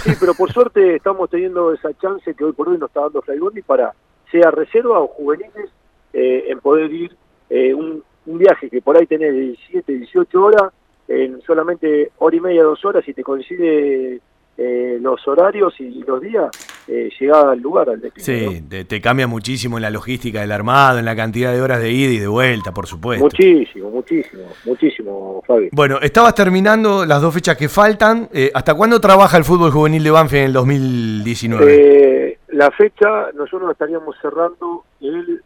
[0.03, 3.23] Sí, pero por suerte estamos teniendo esa chance que hoy por hoy nos está dando
[3.23, 3.91] Flybondi para,
[4.31, 5.71] sea reserva o juveniles,
[6.13, 7.17] eh, en poder ir
[7.49, 10.71] eh, un, un, viaje que por ahí tenés 17, 18 horas,
[11.07, 14.21] en solamente hora y media, dos horas, y te coincide
[14.57, 16.51] eh, los horarios y los días,
[16.91, 18.51] eh, llegada al lugar, al destino.
[18.51, 21.91] Sí, te, cambia muchísimo en la logística del armado, en la cantidad de horas de
[21.91, 23.23] ida y de vuelta, por supuesto.
[23.23, 25.69] Muchísimo, muchísimo, muchísimo, Fabi.
[25.71, 28.27] Bueno, estabas terminando las dos fechas que faltan.
[28.33, 31.65] Eh, ¿Hasta cuándo trabaja el fútbol juvenil de Banfield en el 2019?
[31.69, 35.43] Eh, la fecha, nosotros estaríamos cerrando el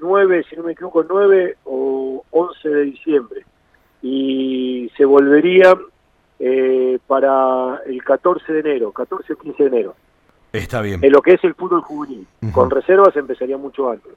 [0.00, 3.44] 9, si no me equivoco, 9 o 11 de diciembre.
[4.02, 5.78] Y se volvería
[6.38, 9.94] eh, para el 14 de enero, 14 o 15 de enero.
[10.52, 11.00] Está bien.
[11.02, 12.26] En lo que es el fútbol juvenil.
[12.52, 14.12] Con reservas empezaría mucho antes.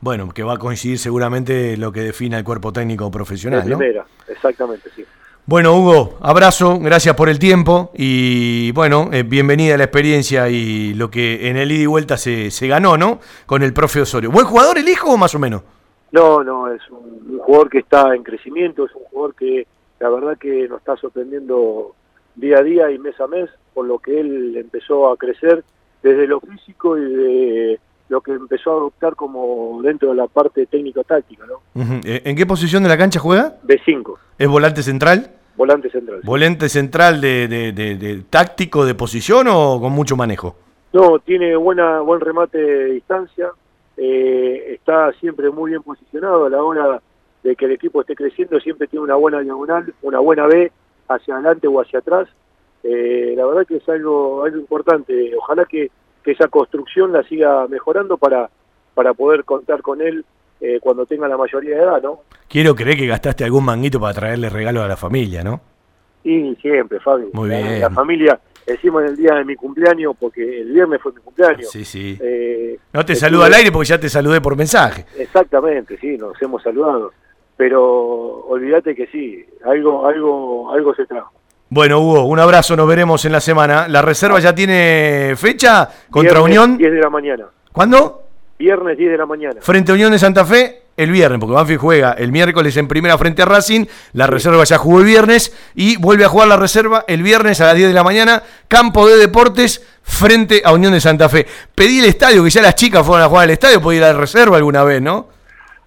[0.00, 3.78] Bueno, que va a coincidir seguramente lo que defina el cuerpo técnico profesional, ¿no?
[3.78, 5.04] primera, exactamente, sí.
[5.46, 10.94] Bueno, Hugo, abrazo, gracias por el tiempo y bueno, eh, bienvenida a la experiencia y
[10.94, 13.20] lo que en el ida y vuelta se, se ganó, ¿no?
[13.44, 14.30] Con el profe Osorio.
[14.30, 15.62] ¿Buen jugador el hijo o más o menos?
[16.12, 19.66] No, no, es un jugador que está en crecimiento, es un jugador que
[20.04, 21.94] la verdad que nos está sorprendiendo
[22.34, 25.64] día a día y mes a mes por lo que él empezó a crecer
[26.02, 27.80] desde lo físico y de
[28.10, 31.46] lo que empezó a adoptar como dentro de la parte técnico-táctica.
[31.46, 31.62] ¿no?
[32.04, 33.56] ¿En qué posición de la cancha juega?
[33.62, 34.18] De 5.
[34.38, 35.30] ¿Es volante central?
[35.56, 36.20] Volante central.
[36.22, 40.54] ¿Volante central de, de, táctico de posición o con mucho manejo?
[40.92, 43.48] No, tiene buena buen remate de distancia,
[43.96, 47.00] eh, está siempre muy bien posicionado a la hora
[47.44, 50.72] de que el equipo esté creciendo, siempre tiene una buena diagonal, una buena B
[51.08, 52.26] hacia adelante o hacia atrás.
[52.82, 55.32] Eh, la verdad que es algo, algo importante.
[55.36, 55.90] Ojalá que,
[56.24, 58.48] esa construcción la siga mejorando para,
[58.94, 60.24] para poder contar con él
[60.58, 62.20] eh, cuando tenga la mayoría de edad, ¿no?
[62.48, 65.60] Quiero creer que gastaste algún manguito para traerle regalo a la familia, ¿no?
[66.24, 67.26] Y siempre, Fabi.
[67.34, 67.78] Muy bien.
[67.78, 71.68] La, familia, decimos en el día de mi cumpleaños, porque el viernes fue mi cumpleaños.
[71.68, 72.16] Sí, sí.
[72.18, 75.04] Eh, no te saludo al aire porque ya te saludé por mensaje.
[75.18, 77.12] Exactamente, sí, nos hemos saludado
[77.56, 81.32] pero olvídate que sí, algo, algo, algo se trajo.
[81.70, 83.88] Bueno, Hugo, un abrazo, nos veremos en la semana.
[83.88, 86.76] ¿La reserva ya tiene fecha contra Unión?
[86.76, 87.46] 10 de la mañana.
[87.72, 88.22] ¿Cuándo?
[88.58, 89.56] Viernes 10 de la mañana.
[89.60, 93.18] Frente a Unión de Santa Fe, el viernes, porque Banfield juega el miércoles en primera
[93.18, 97.04] frente a Racing, la reserva ya jugó el viernes y vuelve a jugar la reserva
[97.08, 101.00] el viernes a las 10 de la mañana, campo de deportes frente a Unión de
[101.00, 101.46] Santa Fe.
[101.74, 104.12] Pedí el estadio, que ya las chicas fueron a jugar al estadio, podía ir a
[104.12, 105.33] la reserva alguna vez, ¿no?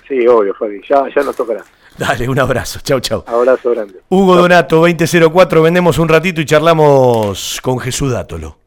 [0.07, 1.63] Sí, obvio, Fabi, ya, ya nos tocará.
[1.97, 2.79] Dale, un abrazo.
[2.81, 3.23] Chau, chau.
[3.25, 4.01] Abrazo grande.
[4.09, 8.66] Hugo Donato, 2004, vendemos un ratito y charlamos con Jesús Dátolo.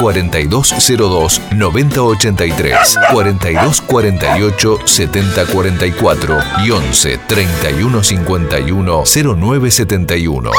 [0.00, 10.50] 4202 9083, 4248 7044 y 11 3151 0971.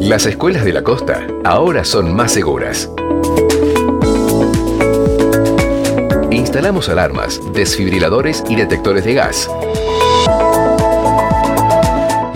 [0.00, 2.90] Las escuelas de la costa ahora son más seguras.
[6.30, 9.48] Instalamos alarmas, desfibriladores y detectores de gas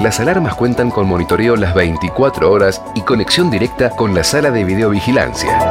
[0.08, 4.64] las alarmas cuentan con monitoreo las 24 horas y conexión directa con la sala de
[4.64, 5.70] videovigilancia.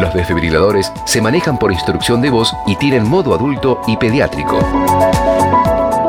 [0.00, 4.58] Los desfibriladores se manejan por instrucción de voz y tienen modo adulto y pediátrico.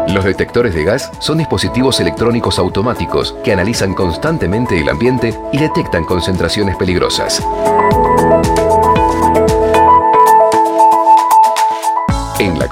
[0.07, 6.05] Los detectores de gas son dispositivos electrónicos automáticos que analizan constantemente el ambiente y detectan
[6.05, 7.43] concentraciones peligrosas.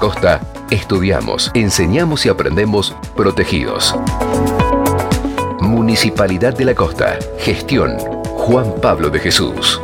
[0.02, 3.94] Costa, Estudiamos, enseñamos y aprendemos protegidos.
[5.60, 7.20] Municipalidad de la Costa.
[7.38, 7.96] Gestión.
[8.24, 9.80] Juan Pablo de Jesús.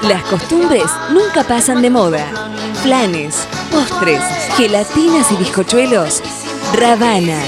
[0.00, 2.24] Las costumbres nunca pasan de moda.
[2.82, 4.22] Planes, postres,
[4.56, 6.22] gelatinas y bizcochuelos.
[6.72, 7.42] Ravana.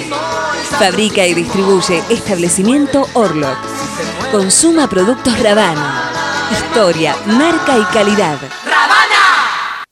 [0.79, 3.57] Fabrica y distribuye establecimiento Orlok.
[4.33, 6.11] Consuma productos Ravana.
[6.51, 8.39] Historia, marca y calidad.
[8.65, 9.85] ¡Ravana!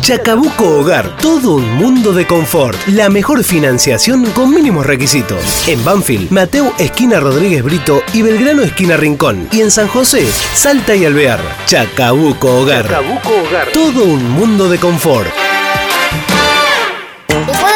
[0.00, 2.78] Chacabuco Hogar, todo un mundo de confort.
[2.86, 5.68] La mejor financiación con mínimos requisitos.
[5.68, 9.48] En Banfield, Mateo Esquina Rodríguez Brito y Belgrano Esquina Rincón.
[9.50, 11.40] Y en San José, Salta y Alvear.
[11.66, 12.86] Chacabuco Hogar.
[12.86, 13.68] Chacabuco Hogar.
[13.72, 15.28] Todo un mundo de confort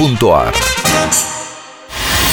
[0.00, 1.39] www.jugueteriasmytoys.com.ar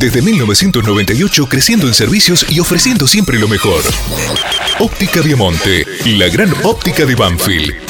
[0.00, 3.82] Desde 1998 creciendo en servicios y ofreciendo siempre lo mejor.
[4.78, 7.89] Óptica Diamonte, la gran óptica de Banfield.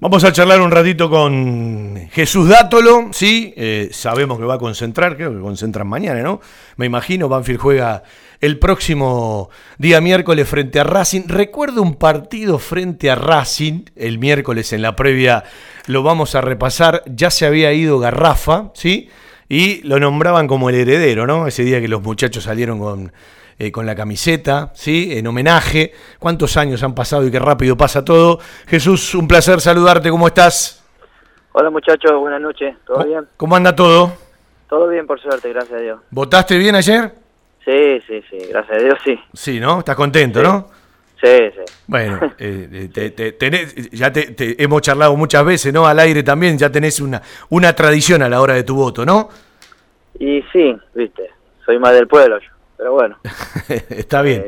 [0.00, 3.52] Vamos a charlar un ratito con Jesús Dátolo, ¿sí?
[3.56, 6.40] Eh, sabemos que va a concentrar, creo que concentran mañana, ¿no?
[6.76, 8.04] Me imagino, Banfield juega
[8.40, 11.22] el próximo día miércoles frente a Racing.
[11.26, 15.42] Recuerdo un partido frente a Racing, el miércoles en la previa
[15.86, 19.08] lo vamos a repasar, ya se había ido Garrafa, ¿sí?
[19.48, 21.48] Y lo nombraban como el heredero, ¿no?
[21.48, 23.12] Ese día que los muchachos salieron con
[23.58, 25.18] eh, con la camiseta, ¿sí?
[25.18, 25.92] En homenaje.
[26.18, 28.38] ¿Cuántos años han pasado y qué rápido pasa todo?
[28.68, 30.84] Jesús, un placer saludarte, ¿cómo estás?
[31.52, 33.26] Hola muchachos, buenas noches, ¿todo bien?
[33.36, 34.12] ¿Cómo anda todo?
[34.68, 36.00] Todo bien, por suerte, gracias a Dios.
[36.10, 37.10] ¿Votaste bien ayer?
[37.64, 39.18] Sí, sí, sí, gracias a Dios, sí.
[39.32, 39.80] Sí, ¿no?
[39.80, 40.68] ¿Estás contento, no?
[41.20, 41.74] Sí, sí.
[41.88, 45.84] Bueno, eh, eh, ya te, hemos charlado muchas veces, ¿no?
[45.84, 49.28] Al aire también, ya tenés una, una tradición a la hora de tu voto, ¿no?
[50.20, 51.30] Y sí, viste,
[51.64, 53.18] soy más del pueblo yo pero bueno.
[53.90, 54.46] Está bien.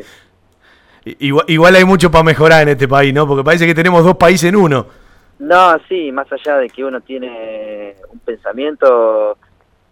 [1.05, 3.27] Igual, hay mucho para mejorar en este país, ¿no?
[3.27, 4.87] Porque parece que tenemos dos países en uno.
[5.41, 9.37] No, sí, más allá de que uno tiene un pensamiento,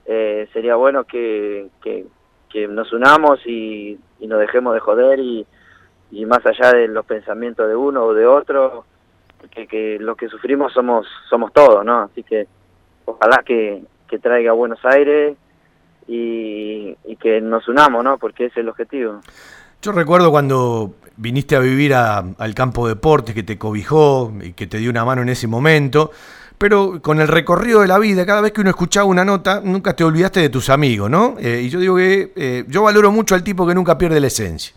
[0.07, 2.07] eh, sería bueno que, que,
[2.49, 5.47] que nos unamos y, y, nos dejemos de joder y,
[6.11, 8.85] y, más allá de los pensamientos de uno o de otro,
[9.51, 12.03] que, que lo que sufrimos somos somos todos, ¿no?
[12.03, 12.47] Así que
[13.07, 15.39] ojalá que, que traiga Buenos Aires
[16.09, 18.19] y, y que nos unamos, ¿no?
[18.19, 19.21] Porque ese es el objetivo.
[19.81, 24.53] Yo recuerdo cuando viniste a vivir a, al campo de deportes, que te cobijó y
[24.55, 26.11] que te dio una mano en ese momento,
[26.59, 29.95] pero con el recorrido de la vida, cada vez que uno escuchaba una nota, nunca
[29.95, 31.37] te olvidaste de tus amigos, ¿no?
[31.39, 34.27] Eh, y yo digo que eh, yo valoro mucho al tipo que nunca pierde la
[34.27, 34.75] esencia.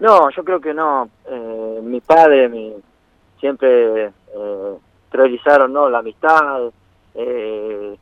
[0.00, 1.08] No, yo creo que no.
[1.30, 2.74] Eh, mi padre mi,
[3.38, 4.12] siempre
[5.10, 5.88] priorizaron ¿no?
[5.88, 6.70] la amistad,
[7.14, 7.98] el,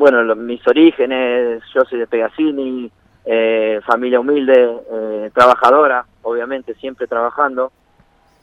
[0.00, 2.90] bueno, los, mis orígenes, yo soy de Pegasini,
[3.22, 7.70] eh, familia humilde, eh, trabajadora, obviamente siempre trabajando.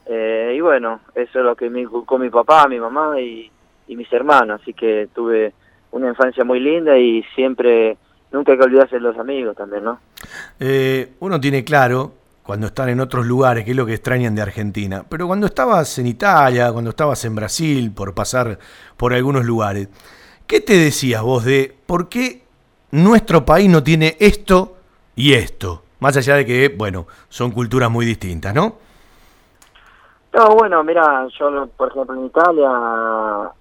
[0.06, 3.50] Eh, y bueno, eso es lo que me inculcó mi papá, mi mamá y,
[3.88, 5.52] mis hermanos, así que tuve
[5.90, 7.96] una infancia muy linda y siempre,
[8.30, 9.98] nunca hay que olvidarse de los amigos también, ¿no?
[10.60, 12.12] Eh, uno tiene claro
[12.44, 15.98] cuando están en otros lugares, que es lo que extrañan de Argentina, pero cuando estabas
[15.98, 18.60] en Italia, cuando estabas en Brasil, por pasar
[18.96, 19.88] por algunos lugares,
[20.48, 22.42] ¿qué te decías vos de por qué
[22.90, 24.76] nuestro país no tiene esto
[25.14, 25.82] y esto?
[26.00, 28.76] Más allá de que, bueno, son culturas muy distintas, ¿no?
[30.34, 32.70] No, bueno, mira, yo, por ejemplo, en Italia,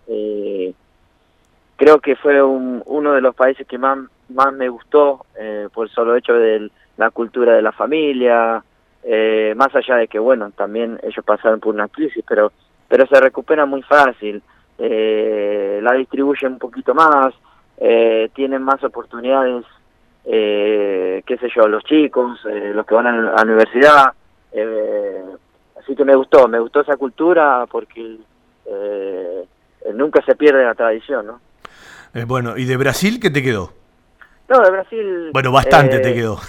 [0.07, 0.73] eh,
[1.75, 5.87] creo que fue un, uno de los países que más, más me gustó eh, por
[5.87, 8.63] el solo hecho de la cultura de la familia,
[9.03, 12.51] eh, más allá de que, bueno, también ellos pasaron por una crisis, pero,
[12.87, 14.41] pero se recupera muy fácil,
[14.77, 17.33] eh, la distribuyen un poquito más,
[17.77, 19.65] eh, tienen más oportunidades,
[20.25, 24.13] eh, qué sé yo, los chicos, eh, los que van a la universidad,
[24.51, 25.23] eh,
[25.79, 28.17] así que me gustó, me gustó esa cultura porque
[28.65, 29.45] eh,
[29.93, 31.39] nunca se pierde la tradición, ¿no?
[32.25, 33.71] Bueno, ¿y de Brasil qué te quedó?
[34.49, 35.29] No, de Brasil...
[35.33, 36.39] Bueno, bastante te quedó.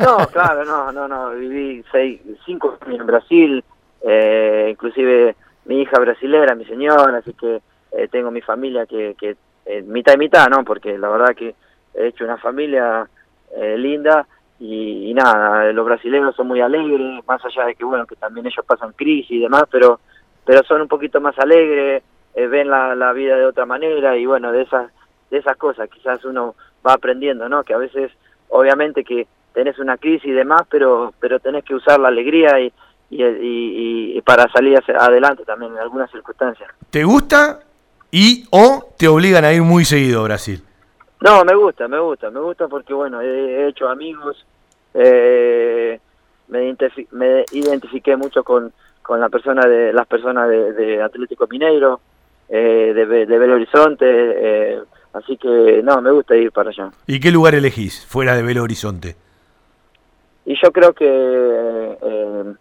[0.00, 3.64] No, claro, no, no, no, viví seis, cinco años en Brasil,
[4.02, 7.62] eh, inclusive mi hija brasilera, mi señora, así que
[7.96, 9.36] eh, tengo mi familia que, que
[9.66, 10.64] eh, mitad y mitad, ¿no?
[10.64, 11.54] Porque la verdad que
[11.94, 13.08] he hecho una familia
[13.56, 14.26] eh, linda
[14.60, 18.64] y, nada, los brasileños son muy alegres, más allá de que, bueno, que también ellos
[18.66, 20.00] pasan crisis y demás, pero
[20.46, 22.02] pero son un poquito más alegres,
[22.34, 24.90] eh, ven la, vida de otra manera y, bueno, de esas
[25.30, 26.54] de esas cosas quizás uno
[26.86, 27.62] va aprendiendo, ¿no?
[27.64, 28.12] Que a veces,
[28.48, 32.72] obviamente que tenés una crisis y demás, pero pero tenés que usar la alegría y,
[33.10, 36.70] y, y para salir adelante también en algunas circunstancias.
[36.90, 37.60] ¿Te gusta
[38.14, 40.62] y o te obligan a ir muy seguido a Brasil?
[41.20, 44.46] No, me gusta, me gusta, me gusta porque bueno, he, he hecho amigos,
[44.94, 45.98] eh,
[46.46, 46.76] me,
[47.10, 51.98] me, identifiqué mucho con, con la persona de las personas de, de Atlético Mineiro,
[52.48, 54.78] eh, de, de Belo Horizonte, eh,
[55.12, 56.92] así que no, me gusta ir para allá.
[57.08, 59.16] ¿Y qué lugar elegís fuera de Belo Horizonte?
[60.46, 62.54] Y yo creo que eh,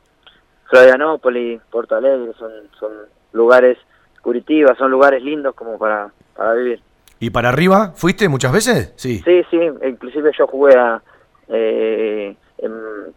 [0.68, 2.92] Florianópolis, Porto Alegre son, son
[3.34, 3.78] lugares,
[4.24, 6.82] Curitiba, son lugares lindos como para, para vivir.
[7.20, 8.94] ¿Y para arriba fuiste muchas veces?
[8.96, 9.22] Sí.
[9.24, 11.02] Sí, sí, inclusive yo jugué a,
[11.50, 12.72] eh, en,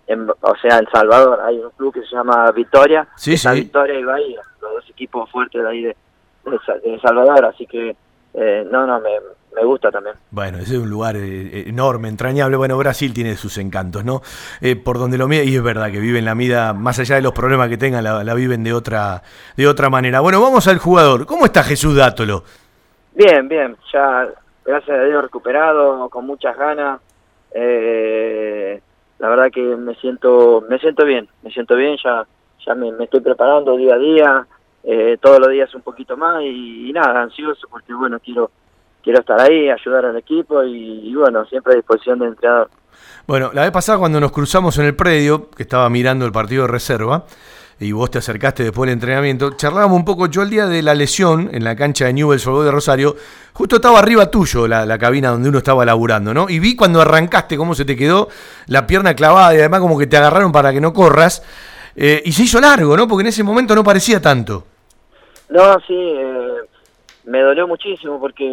[0.09, 3.49] en, o sea, en Salvador hay un club que se llama Victoria, sí, sí.
[3.53, 5.97] Victoria y Bahía, los dos equipos fuertes de ahí de,
[6.45, 7.97] de, de Salvador, así que
[8.35, 9.11] eh, no, no, me,
[9.57, 10.15] me gusta también.
[10.31, 12.57] Bueno, ese es un lugar eh, enorme, entrañable.
[12.57, 14.20] Bueno, Brasil tiene sus encantos, ¿no?
[14.61, 17.23] Eh, por donde lo mira, y es verdad que viven la vida, más allá de
[17.23, 19.23] los problemas que tengan, la, la, viven de otra,
[19.57, 20.20] de otra manera.
[20.20, 21.24] Bueno, vamos al jugador.
[21.24, 22.45] ¿Cómo está Jesús Dátolo?
[23.15, 24.28] Bien, bien, ya
[24.62, 27.01] gracias a Dios recuperado, con muchas ganas.
[27.55, 28.78] Eh,
[29.19, 32.27] la verdad que me siento, me siento bien, me siento bien, ya,
[32.66, 34.47] ya me, me estoy preparando día a día,
[34.85, 38.51] eh, todos los días un poquito más y, y nada, ansioso porque bueno, quiero
[39.07, 42.69] quiero estar ahí, ayudar al equipo y, y, bueno, siempre a disposición del entrenador.
[43.24, 46.62] Bueno, la vez pasada cuando nos cruzamos en el predio, que estaba mirando el partido
[46.62, 47.24] de reserva,
[47.78, 50.93] y vos te acercaste después del entrenamiento, charlábamos un poco, yo el día de la
[50.97, 53.15] lesión en la cancha de Newell's Old de Rosario,
[53.53, 56.49] justo estaba arriba tuyo la, la, cabina donde uno estaba laburando, ¿no?
[56.49, 58.27] Y vi cuando arrancaste cómo se te quedó
[58.66, 61.45] la pierna clavada y además como que te agarraron para que no corras,
[61.95, 63.07] eh, y se hizo largo, ¿no?
[63.07, 64.65] Porque en ese momento no parecía tanto.
[65.49, 66.36] No, sí, eh,
[67.27, 68.44] me dolió muchísimo porque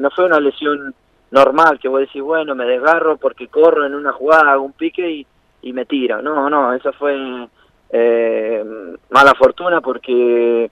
[0.00, 0.94] no fue una lesión
[1.30, 5.08] normal que vos decís, bueno, me desgarro porque corro en una jugada, hago un pique
[5.10, 5.26] y,
[5.62, 6.20] y me tira.
[6.20, 7.48] No, no, eso fue
[7.90, 8.64] eh,
[9.10, 10.70] mala fortuna porque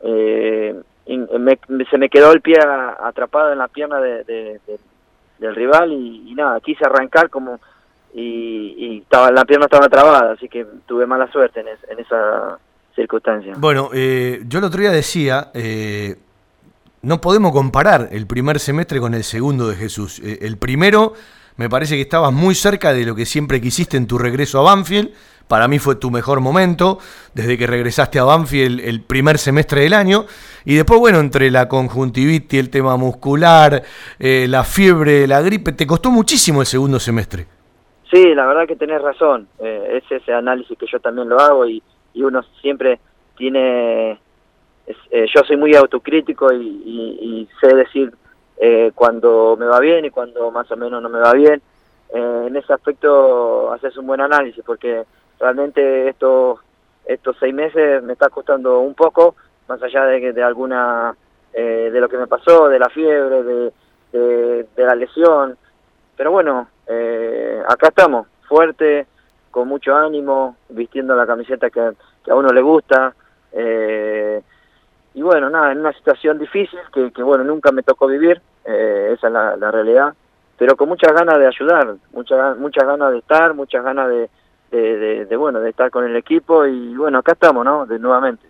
[0.00, 0.74] eh,
[1.06, 1.58] me,
[1.90, 2.56] se me quedó el pie
[3.00, 4.78] atrapado en la pierna de, de, de,
[5.38, 7.60] del rival y, nada, quise arrancar como
[8.12, 11.98] y, y estaba, la pierna estaba trabada, así que tuve mala suerte en, es, en
[11.98, 12.58] esa
[12.94, 13.58] circunstancias.
[13.58, 16.14] Bueno, eh, yo el otro día decía, eh,
[17.04, 20.20] no podemos comparar el primer semestre con el segundo de Jesús.
[20.20, 21.12] Eh, el primero
[21.56, 24.62] me parece que estabas muy cerca de lo que siempre quisiste en tu regreso a
[24.62, 25.12] Banfield.
[25.46, 26.98] Para mí fue tu mejor momento,
[27.34, 30.24] desde que regresaste a Banfield el primer semestre del año.
[30.64, 33.82] Y después, bueno, entre la conjuntivitis, el tema muscular,
[34.18, 37.46] eh, la fiebre, la gripe, te costó muchísimo el segundo semestre.
[38.10, 39.46] Sí, la verdad que tenés razón.
[39.58, 41.82] Eh, es ese análisis que yo también lo hago y,
[42.14, 42.98] y uno siempre
[43.36, 44.18] tiene...
[44.86, 48.12] eh, yo soy muy autocrítico y, y- y sé decir
[48.58, 51.60] eh, cuando me va bien y cuando más o menos no me va bien.
[52.12, 55.04] Eh, en ese aspecto haces un buen análisis porque
[55.40, 56.60] realmente estos
[57.06, 59.34] estos seis meses me está costando un poco,
[59.68, 61.14] más allá de, de alguna
[61.52, 63.72] eh, de lo que me pasó, de la fiebre, de,
[64.12, 65.56] de, de la lesión.
[66.16, 69.06] Pero bueno, eh, acá estamos, fuerte,
[69.50, 71.90] con mucho ánimo, vistiendo la camiseta que,
[72.24, 73.14] que a uno le gusta.
[73.52, 74.42] eh,
[75.14, 79.12] y bueno, nada, en una situación difícil que, que bueno, nunca me tocó vivir, eh,
[79.16, 80.12] esa es la, la realidad,
[80.58, 84.28] pero con muchas ganas de ayudar, muchas muchas ganas de estar, muchas ganas de,
[84.78, 87.86] de, bueno, de estar con el equipo y bueno, acá estamos, ¿no?
[87.86, 88.46] De nuevamente.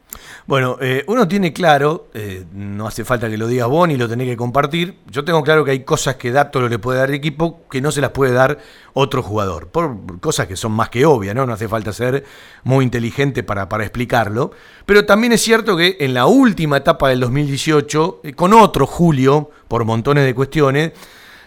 [0.46, 4.08] Bueno, eh, uno tiene claro, eh, no hace falta que lo digas vos ni lo
[4.08, 4.98] tenés que compartir.
[5.10, 7.90] Yo tengo claro que hay cosas que Dato le puede dar al equipo que no
[7.90, 8.58] se las puede dar
[8.92, 9.68] otro jugador.
[9.68, 11.46] Por cosas que son más que obvias, ¿no?
[11.46, 12.24] No hace falta ser
[12.62, 14.52] muy inteligente para, para explicarlo.
[14.86, 19.50] Pero también es cierto que en la última etapa del 2018, eh, con otro Julio,
[19.68, 20.92] por montones de cuestiones,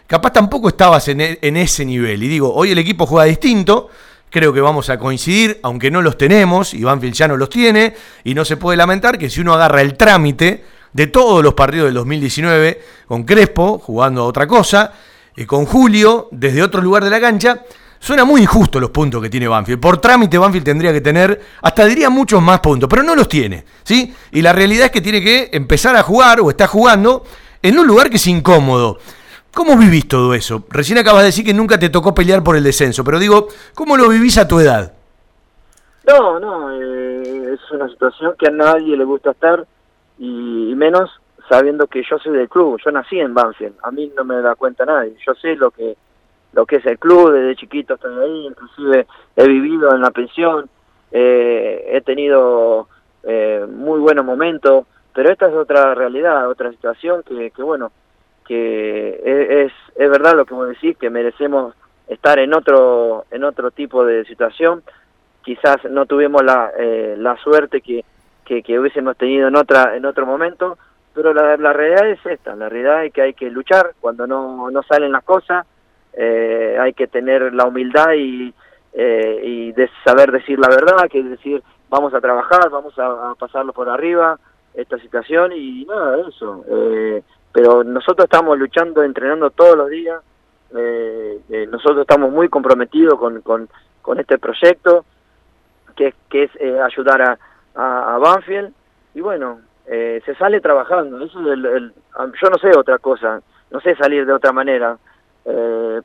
[0.07, 2.23] capaz tampoco estabas en ese nivel.
[2.23, 3.89] Y digo, hoy el equipo juega distinto.
[4.29, 7.95] Creo que vamos a coincidir, aunque no los tenemos, y Banfield ya no los tiene,
[8.23, 11.85] y no se puede lamentar que si uno agarra el trámite de todos los partidos
[11.85, 14.91] del 2019, con Crespo jugando a otra cosa,
[15.35, 17.61] y con Julio desde otro lugar de la cancha,
[17.99, 19.79] suena muy injusto los puntos que tiene Banfield.
[19.79, 23.63] Por trámite Banfield tendría que tener, hasta diría muchos más puntos, pero no los tiene,
[23.83, 24.13] ¿sí?
[24.31, 27.23] Y la realidad es que tiene que empezar a jugar, o está jugando,
[27.61, 28.99] en un lugar que es incómodo.
[29.57, 30.65] ¿Cómo vivís todo eso?
[30.69, 33.97] Recién acabas de decir que nunca te tocó pelear por el descenso, pero digo, ¿cómo
[33.97, 34.93] lo vivís a tu edad?
[36.07, 39.65] No, no, eh, es una situación que a nadie le gusta estar
[40.19, 41.09] y, menos
[41.49, 44.53] sabiendo que yo soy del club, yo nací en Banfield, a mí no me da
[44.53, 45.97] cuenta nadie, yo sé lo que
[46.53, 50.69] lo que es el club, desde chiquito estoy ahí, inclusive he vivido en la pensión,
[51.11, 52.89] eh, he tenido
[53.23, 54.85] eh, muy buenos momentos,
[55.15, 57.91] pero esta es otra realidad, otra situación que, que bueno,
[58.47, 61.75] que es, es verdad lo que vos decís, que merecemos
[62.07, 64.83] estar en otro, en otro tipo de situación,
[65.47, 68.03] quizás no tuvimos la, eh, la suerte que,
[68.43, 70.77] que, que hubiésemos tenido en otra en otro momento
[71.13, 74.69] pero la, la realidad es esta la realidad es que hay que luchar cuando no,
[74.69, 75.65] no salen las cosas
[76.11, 78.53] eh, hay que tener la humildad y,
[78.91, 83.31] eh, y de saber decir la verdad que es decir vamos a trabajar vamos a,
[83.31, 84.37] a pasarlo por arriba
[84.73, 87.23] esta situación y nada eso eh,
[87.57, 90.21] pero nosotros estamos luchando entrenando todos los días
[90.75, 95.05] eh, eh, nosotros estamos muy comprometidos con, con, este proyecto
[95.95, 97.39] que, que es eh, ayudar
[97.73, 98.71] a, Banfield
[99.15, 103.79] y bueno eh, se sale trabajando eso es el, yo no sé otra cosa no
[103.79, 104.95] sé salir de otra manera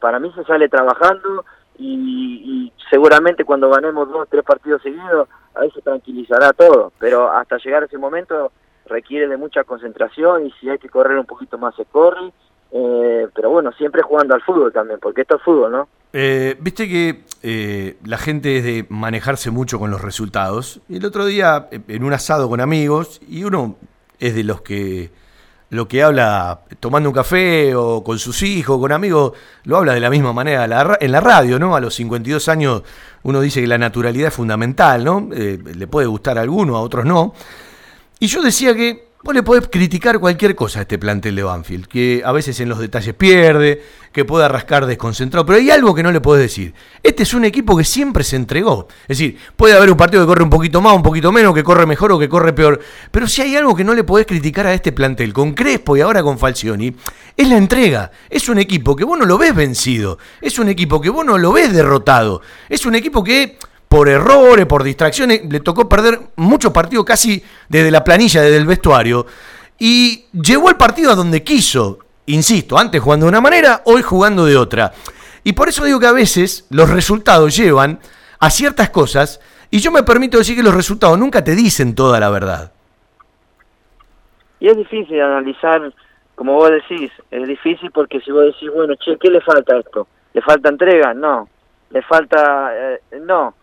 [0.01, 1.45] para mí se sale trabajando
[1.77, 7.59] y, y seguramente cuando ganemos dos tres partidos seguidos ahí se tranquilizará todo pero hasta
[7.59, 8.53] llegar a ese momento
[8.93, 12.33] requiere de mucha concentración y si hay que correr un poquito más se corre
[12.71, 16.89] eh, pero bueno siempre jugando al fútbol también porque esto es fútbol no Eh, Viste
[16.89, 20.81] que eh, la gente es de manejarse mucho con los resultados.
[20.89, 23.77] El otro día, eh, en un asado con amigos, y uno
[24.21, 25.11] es de los que
[25.71, 29.33] lo que habla tomando un café o con sus hijos, con amigos,
[29.65, 30.65] lo habla de la misma manera
[31.01, 31.75] en la radio, ¿no?
[31.75, 32.83] A los 52 años
[33.23, 35.31] uno dice que la naturalidad es fundamental, ¿no?
[35.33, 37.33] Le puede gustar a alguno, a otros no.
[38.23, 41.89] Y yo decía que vos le podés criticar cualquier cosa a este plantel de Banfield,
[41.89, 43.83] que a veces en los detalles pierde,
[44.13, 46.73] que pueda rascar desconcentrado, pero hay algo que no le podés decir.
[47.03, 48.87] Este es un equipo que siempre se entregó.
[49.09, 51.65] Es decir, puede haber un partido que corre un poquito más, un poquito menos, que
[51.65, 52.79] corre mejor o que corre peor,
[53.11, 56.01] pero si hay algo que no le podés criticar a este plantel, con Crespo y
[56.01, 56.95] ahora con Falcioni,
[57.37, 58.13] es la entrega.
[58.31, 61.39] Es un equipo que vos no lo ves vencido, es un equipo que vos no
[61.39, 63.59] lo ves derrotado, es un equipo que
[63.93, 68.65] por errores, por distracciones, le tocó perder muchos partidos casi desde la planilla, desde el
[68.65, 69.27] vestuario.
[69.79, 71.99] Y llevó el partido a donde quiso.
[72.25, 74.93] Insisto, antes jugando de una manera, hoy jugando de otra.
[75.45, 77.99] Y por eso digo que a veces los resultados llevan
[78.39, 79.41] a ciertas cosas.
[79.71, 82.73] Y yo me permito decir que los resultados nunca te dicen toda la verdad.
[84.59, 85.93] Y es difícil analizar,
[86.35, 89.81] como vos decís, es difícil porque si vos decís, bueno, che, ¿qué le falta a
[89.81, 90.09] esto?
[90.33, 91.13] ¿Le falta entrega?
[91.13, 91.47] No.
[91.91, 92.71] ¿Le falta...?
[92.75, 93.55] eh, no.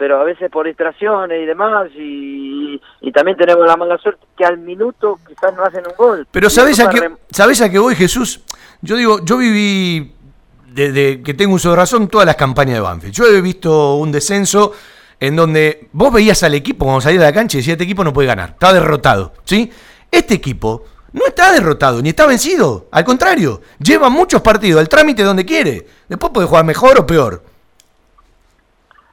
[0.00, 2.80] Pero a veces por distracciones y demás, y,
[3.12, 6.26] también tenemos la mala suerte que al minuto quizás no hacen un gol.
[6.30, 8.40] Pero Y ¿sabes eso a, qué, para rem- ¿sabes a qué voy, Jesús?
[8.80, 10.14] Yo digo, yo viví,
[10.72, 13.12] desde que tengo uso de razón, todas las campañas de Banfield.
[13.14, 14.72] Yo he visto un descenso
[15.18, 18.02] en donde vos veías al equipo cuando salía de la cancha y decía, este equipo
[18.02, 19.70] no puede ganar, está derrotado, ¿sí?
[20.10, 20.82] Este equipo
[21.12, 22.86] no está derrotado, ni está vencido.
[22.90, 25.86] Al contrario, lleva muchos partidos al trámite donde quiere.
[26.08, 27.49] Después puede jugar mejor o peor.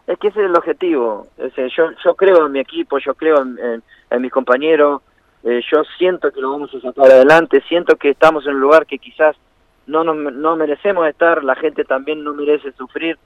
[0.08, 1.28] Es que ese es el objetivo.
[1.76, 3.84] Yo, yo creo en mi equipo, yo creo en,
[4.22, 5.02] mis compañeros,
[5.44, 8.86] eh, yo siento que lo vamos a sacar adelante, siento que estamos en un lugar
[8.86, 9.36] que quizás
[9.86, 13.18] no, nos, no merecemos estar, la gente también no merece sufrir.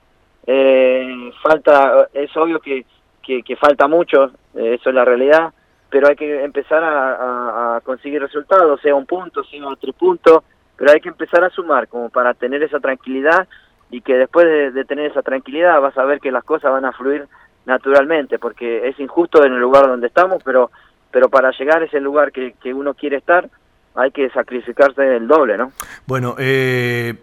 [0.46, 2.84] Eh, falta, es obvio que,
[3.22, 5.52] que, falta mucho, eh, eso es la realidad,
[5.88, 10.42] pero hay que empezar a, a- a conseguir resultados, sea un punto, sea tres puntos,
[10.76, 13.46] pero hay que empezar a sumar como para tener esa tranquilidad
[13.92, 16.92] y que después de, tener esa tranquilidad vas a ver que las cosas van a
[16.92, 17.28] fluir
[17.66, 20.72] naturalmente, porque es injusto en el lugar donde estamos, pero
[21.12, 23.48] pero para llegar a ese lugar que, que uno quiere estar
[23.94, 25.72] hay que sacrificarse el doble, ¿no?
[26.06, 27.14] Bueno, eh,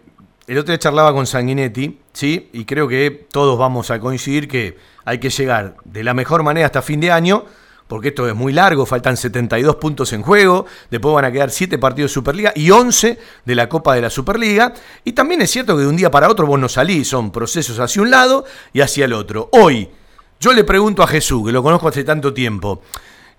[0.46, 2.48] el otro día charlaba con Sanguinetti, ¿sí?
[2.52, 6.66] Y creo que todos vamos a coincidir que hay que llegar de la mejor manera
[6.66, 7.44] hasta fin de año,
[7.90, 11.76] porque esto es muy largo, faltan 72 puntos en juego, después van a quedar 7
[11.76, 14.72] partidos de Superliga y 11 de la Copa de la Superliga.
[15.02, 17.80] Y también es cierto que de un día para otro vos no salís, son procesos
[17.80, 19.48] hacia un lado y hacia el otro.
[19.50, 19.90] Hoy,
[20.38, 22.80] yo le pregunto a Jesús, que lo conozco hace tanto tiempo,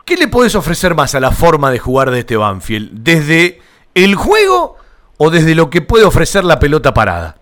[0.03, 2.91] ¿qué le podés ofrecer más a la forma de jugar de este Banfield?
[2.91, 3.61] ¿Desde
[3.95, 4.76] el juego
[5.15, 7.38] o desde lo que puede ofrecer la pelota parada?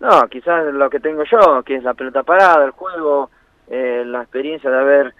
[0.00, 3.28] No, quizás lo que tengo yo, que es la pelota parada, el juego,
[3.68, 5.14] eh, la experiencia de haber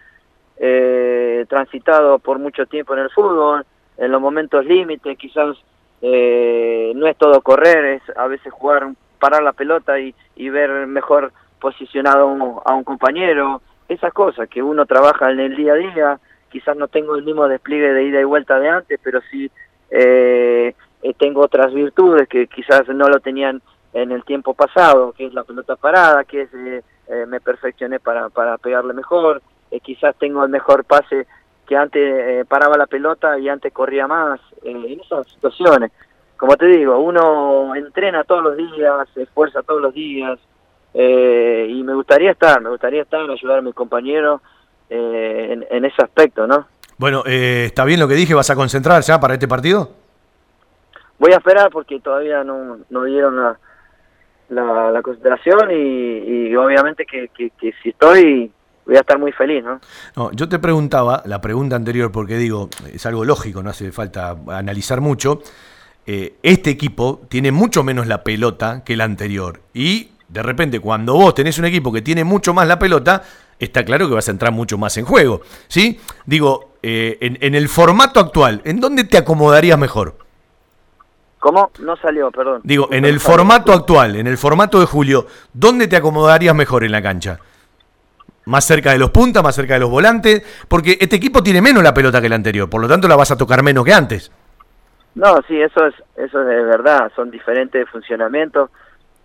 [0.58, 3.64] eh, transitado por mucho tiempo en el fútbol,
[3.98, 5.56] en los momentos límites, quizás
[6.00, 10.86] eh, no es todo correr, es a veces jugar, parar la pelota y, y ver
[10.86, 15.74] mejor posicionado a un, a un compañero, esas cosas que uno trabaja en el día
[15.74, 16.20] a día,
[16.50, 19.50] quizás no tengo el mismo despliegue de ida y vuelta de antes, pero sí
[19.90, 23.60] eh, eh, tengo otras virtudes que quizás no lo tenían
[23.92, 28.00] en el tiempo pasado, que es la pelota parada, que es eh, eh, me perfeccioné
[28.00, 29.42] para, para pegarle mejor,
[29.73, 31.27] eh, quizás tengo el mejor pase
[31.66, 35.90] que antes eh, paraba la pelota y antes corría más, eh, en esas situaciones.
[36.36, 40.39] Como te digo, uno entrena todos los días, se esfuerza todos los días,
[40.93, 44.40] eh, y me gustaría estar, me gustaría estar, ayudar a mis compañeros
[44.90, 46.66] eh, en, en ese aspecto, ¿no?
[46.99, 48.35] Bueno, ¿está bien lo que dije?
[48.35, 49.90] ¿Vas a concentrar ya para este partido?
[51.19, 53.59] Voy a esperar porque todavía no, no dieron la,
[54.51, 58.53] la, la concentración y, y obviamente que, que, que si estoy
[58.86, 59.80] voy a estar muy feliz, ¿no?
[60.16, 64.36] No, yo te preguntaba, la pregunta anterior, porque digo, es algo lógico, no hace falta
[64.48, 65.40] analizar mucho.
[66.06, 69.60] eh, este equipo tiene mucho menos la pelota que el anterior.
[69.72, 73.22] Y de repente, cuando vos tenés un equipo que tiene mucho más la pelota,
[73.59, 75.42] está claro que vas a entrar mucho más en juego.
[75.68, 76.00] ¿Sí?
[76.26, 80.16] Digo, eh, en, en el formato actual, ¿en dónde te acomodarías mejor?
[81.38, 81.70] ¿Cómo?
[81.80, 82.60] No salió, perdón.
[82.64, 86.92] Digo, en el formato actual, en el formato de Julio, ¿dónde te acomodarías mejor en
[86.92, 87.40] la cancha?
[88.44, 90.43] ¿Más cerca de los puntas, más cerca de los volantes?
[90.69, 93.31] Porque este equipo tiene menos la pelota que el anterior, por lo tanto la vas
[93.31, 94.32] a tocar menos que antes.
[95.14, 98.70] No, sí, eso es eso es verdad, son diferentes funcionamientos,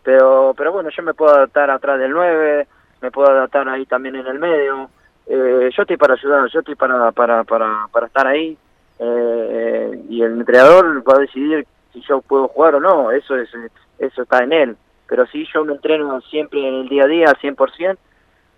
[0.03, 2.67] pero pero bueno, yo me puedo adaptar atrás del 9,
[3.01, 4.89] me puedo adaptar ahí también en el medio.
[5.25, 8.57] Eh, yo estoy para ayudar, yo estoy para para para, para estar ahí
[8.99, 13.49] eh, y el entrenador va a decidir si yo puedo jugar o no, eso es
[13.97, 14.77] eso está en él,
[15.07, 17.97] pero sí yo me entreno siempre en el día a día al 100%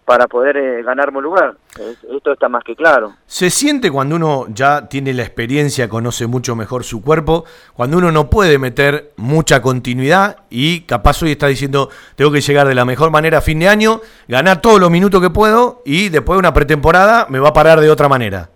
[0.09, 1.55] para poder eh, ganarme un lugar.
[1.79, 3.13] Es- esto está más que claro.
[3.27, 7.45] Se siente cuando uno ya tiene la experiencia, conoce mucho mejor su cuerpo,
[7.75, 12.67] cuando uno no puede meter mucha continuidad y capaz hoy está diciendo, tengo que llegar
[12.67, 16.09] de la mejor manera a fin de año, ganar todos los minutos que puedo y
[16.09, 18.49] después de una pretemporada me va a parar de otra manera.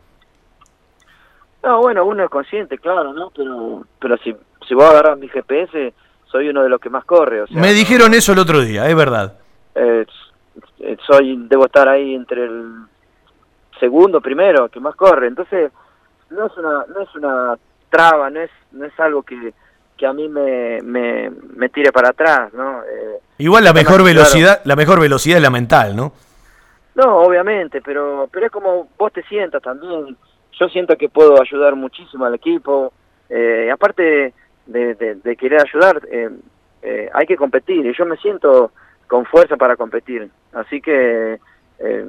[1.64, 3.30] No, bueno, uno es consciente, claro, ¿no?
[3.36, 4.36] Pero, pero si,
[4.68, 5.94] si vos agarras mi GPS,
[6.32, 8.90] soy uno de los que más corre, o sea, Me dijeron eso el otro día,
[8.90, 9.36] es verdad.
[9.76, 10.04] eh,
[11.06, 12.74] soy, debo estar ahí entre el
[13.80, 15.72] segundo, primero, que más corre, entonces
[16.30, 17.58] no es una, no es una
[17.90, 19.54] traba, no es, no es algo que,
[19.98, 22.82] que a mí me, me, me tire para atrás, ¿no?
[22.84, 24.04] Eh, Igual la mejor claro.
[24.06, 26.14] velocidad, la mejor velocidad es la mental, ¿no?
[26.96, 30.16] No, obviamente, pero pero es como vos te sientas también.
[30.60, 32.94] Yo siento que puedo ayudar muchísimo al equipo.
[33.30, 34.34] Eh, aparte
[34.68, 36.30] de, de- de querer ayudar, eh,
[36.84, 38.72] eh, hay que competir y yo me siento
[39.14, 40.28] con fuerza para competir.
[40.54, 41.38] Así que
[41.78, 42.08] eh,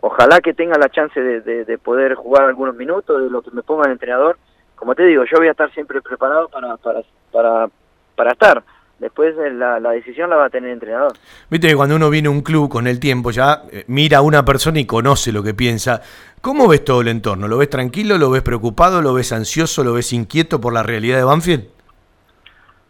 [0.00, 3.50] ojalá que tenga la chance de, de- de poder jugar algunos minutos de lo que
[3.50, 4.38] me ponga el entrenador.
[4.74, 7.68] Como te digo, yo voy a estar siempre preparado para para para,
[8.16, 8.62] para estar.
[8.98, 11.12] después eh, la, la decisión la va a tener el entrenador.
[11.50, 14.22] Viste que cuando uno viene a un club con el tiempo ya eh, mira a
[14.22, 16.00] una persona y conoce lo que piensa.
[16.40, 17.48] ¿Cómo ves todo el entorno?
[17.48, 18.16] ¿Lo ves tranquilo?
[18.16, 19.02] ¿Lo ves preocupado?
[19.02, 19.84] ¿Lo ves ansioso?
[19.84, 21.64] ¿Lo ves inquieto por la realidad de Banfield?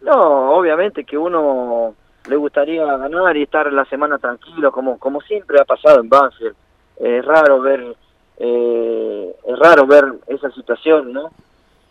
[0.03, 1.93] No, obviamente que uno
[2.27, 6.55] le gustaría ganar y estar la semana tranquilo, como, como siempre ha pasado en Banfield.
[6.97, 7.95] Es raro ver,
[8.37, 11.31] eh, es raro ver esa situación, ¿no?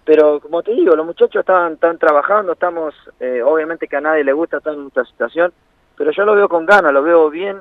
[0.05, 4.24] Pero como te digo, los muchachos están, están trabajando, estamos, eh, obviamente que a nadie
[4.24, 5.52] le gusta estar en esta situación,
[5.97, 7.59] pero yo lo veo con ganas, lo veo bien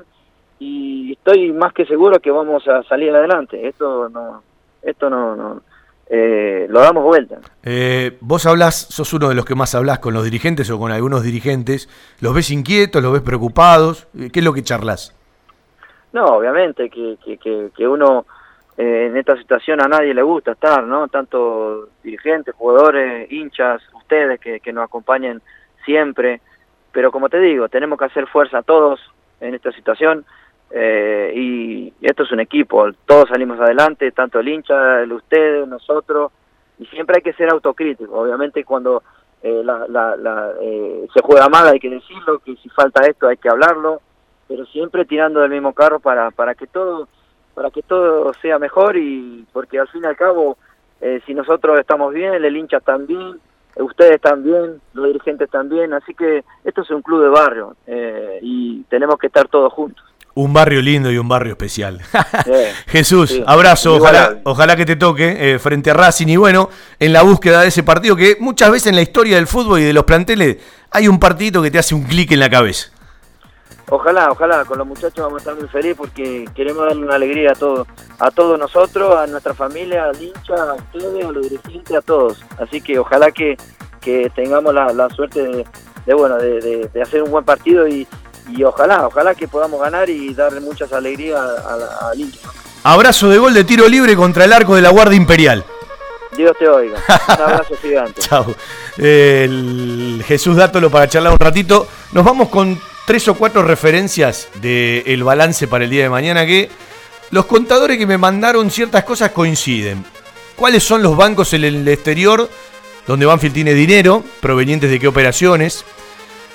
[0.58, 3.66] y estoy más que seguro que vamos a salir adelante.
[3.66, 4.42] Esto no,
[4.82, 5.62] esto no, no
[6.12, 7.38] eh, lo damos vuelta.
[7.62, 10.90] Eh, vos hablas, sos uno de los que más hablas con los dirigentes o con
[10.90, 11.88] algunos dirigentes.
[12.20, 14.08] ¿Los ves inquietos, los ves preocupados?
[14.18, 15.16] Eh, ¿Qué es lo que charlas?
[16.12, 18.26] No, obviamente que, que, que, uno
[18.76, 21.06] eh, en esta situación a nadie le gusta estar, ¿no?
[21.06, 25.40] Tanto dirigentes, jugadores, hinchas, ustedes que, que nos acompañen
[25.84, 26.40] siempre.
[26.90, 28.98] Pero como te digo, tenemos que hacer fuerza todos
[29.40, 30.24] en esta situación.
[30.70, 36.30] Eh, y esto es un equipo, todos salimos adelante, tanto el hincha, el ustedes, nosotros,
[36.78, 38.20] y siempre hay que ser autocrítico.
[38.20, 39.02] Obviamente cuando
[39.42, 43.36] eh, la, la, eh, se juega mal hay que decirlo, que si falta esto hay
[43.36, 44.00] que hablarlo,
[44.46, 47.08] pero siempre tirando del mismo carro para, para que todo
[47.54, 50.56] para que todo sea mejor y porque al fin y al cabo
[51.26, 53.40] si nosotros estamos bien, el hincha también,
[53.76, 57.74] ustedes también, los dirigentes también, así que esto es un club de barrio
[58.42, 60.04] y tenemos que estar todos juntos.
[60.40, 62.00] Un barrio lindo y un barrio especial.
[62.86, 67.20] Jesús, abrazo, ojalá, ojalá que te toque eh, frente a Racing y bueno, en la
[67.20, 70.04] búsqueda de ese partido que muchas veces en la historia del fútbol y de los
[70.04, 70.56] planteles
[70.90, 72.88] hay un partidito que te hace un clic en la cabeza.
[73.90, 77.50] Ojalá, ojalá, con los muchachos vamos a estar muy felices porque queremos darle una alegría
[77.52, 77.86] a todos,
[78.18, 82.42] a todos nosotros, a nuestra familia, al hincha, a ustedes, a los dirigentes, a todos.
[82.58, 83.58] Así que ojalá que,
[84.00, 85.66] que tengamos la, suerte
[86.06, 88.08] de, bueno, de hacer un buen partido y,
[88.56, 91.40] y ojalá, ojalá que podamos ganar y darle muchas alegrías
[92.02, 92.40] al hincha.
[92.82, 95.64] Abrazo de gol de tiro libre contra el arco de la Guardia Imperial.
[96.36, 96.98] Dios te oiga.
[97.28, 98.20] Un abrazo gigante.
[98.22, 98.46] Chao.
[98.96, 101.86] Jesús Dátolo para charlar un ratito.
[102.12, 106.70] Nos vamos con tres o cuatro referencias del balance para el día de mañana que
[107.30, 110.04] los contadores que me mandaron ciertas cosas coinciden.
[110.56, 112.48] ¿Cuáles son los bancos en el exterior
[113.06, 115.84] donde Banfield tiene dinero, provenientes de qué operaciones?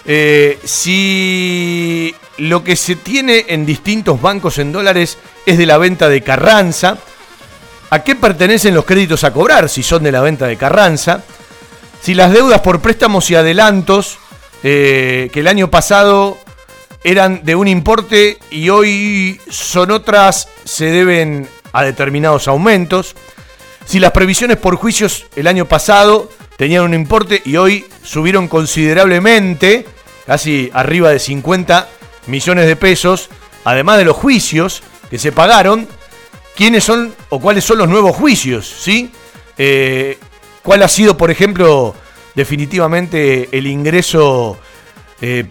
[0.08, 6.10] Eh, si lo que se tiene en distintos bancos en dólares es de la venta
[6.10, 6.98] de Carranza,
[7.90, 11.24] ¿a qué pertenecen los créditos a cobrar si son de la venta de Carranza?
[12.02, 14.20] Si las deudas por préstamos y adelantos,
[14.64, 16.38] eh, que el año pasado
[17.04, 23.16] eran de un importe y hoy son otras, se deben a determinados aumentos.
[23.86, 29.86] Si las previsiones por juicios el año pasado tenían un importe y hoy subieron considerablemente,
[30.26, 31.88] casi arriba de 50
[32.28, 33.30] millones de pesos,
[33.64, 35.88] además de los juicios que se pagaron,
[36.56, 39.12] quiénes son o cuáles son los nuevos juicios, ¿sí?
[39.58, 40.18] Eh,
[40.64, 41.96] ¿Cuál ha sido, por ejemplo,
[42.34, 44.58] definitivamente el ingreso
[45.22, 45.46] eh,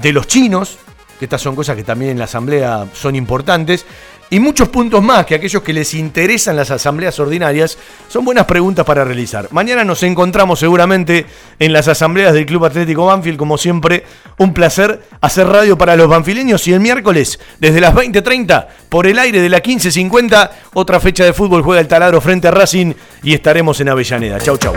[0.00, 0.78] de los chinos?
[1.18, 3.84] Que estas son cosas que también en la Asamblea son importantes
[4.30, 7.76] y muchos puntos más que aquellos que les interesan las asambleas ordinarias
[8.08, 9.48] son buenas preguntas para realizar.
[9.50, 11.26] Mañana nos encontramos seguramente
[11.58, 14.04] en las asambleas del Club Atlético Banfield, como siempre,
[14.38, 19.18] un placer hacer radio para los banfileños y el miércoles desde las 20:30 por el
[19.18, 23.34] aire de la 15:50 otra fecha de fútbol juega el Taladro frente a Racing y
[23.34, 24.38] estaremos en Avellaneda.
[24.40, 24.74] Chau chau.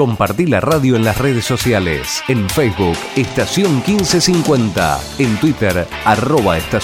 [0.00, 2.22] Compartí la radio en las redes sociales.
[2.26, 4.98] En Facebook, Estación 1550.
[5.18, 6.80] En Twitter, arroba Estación.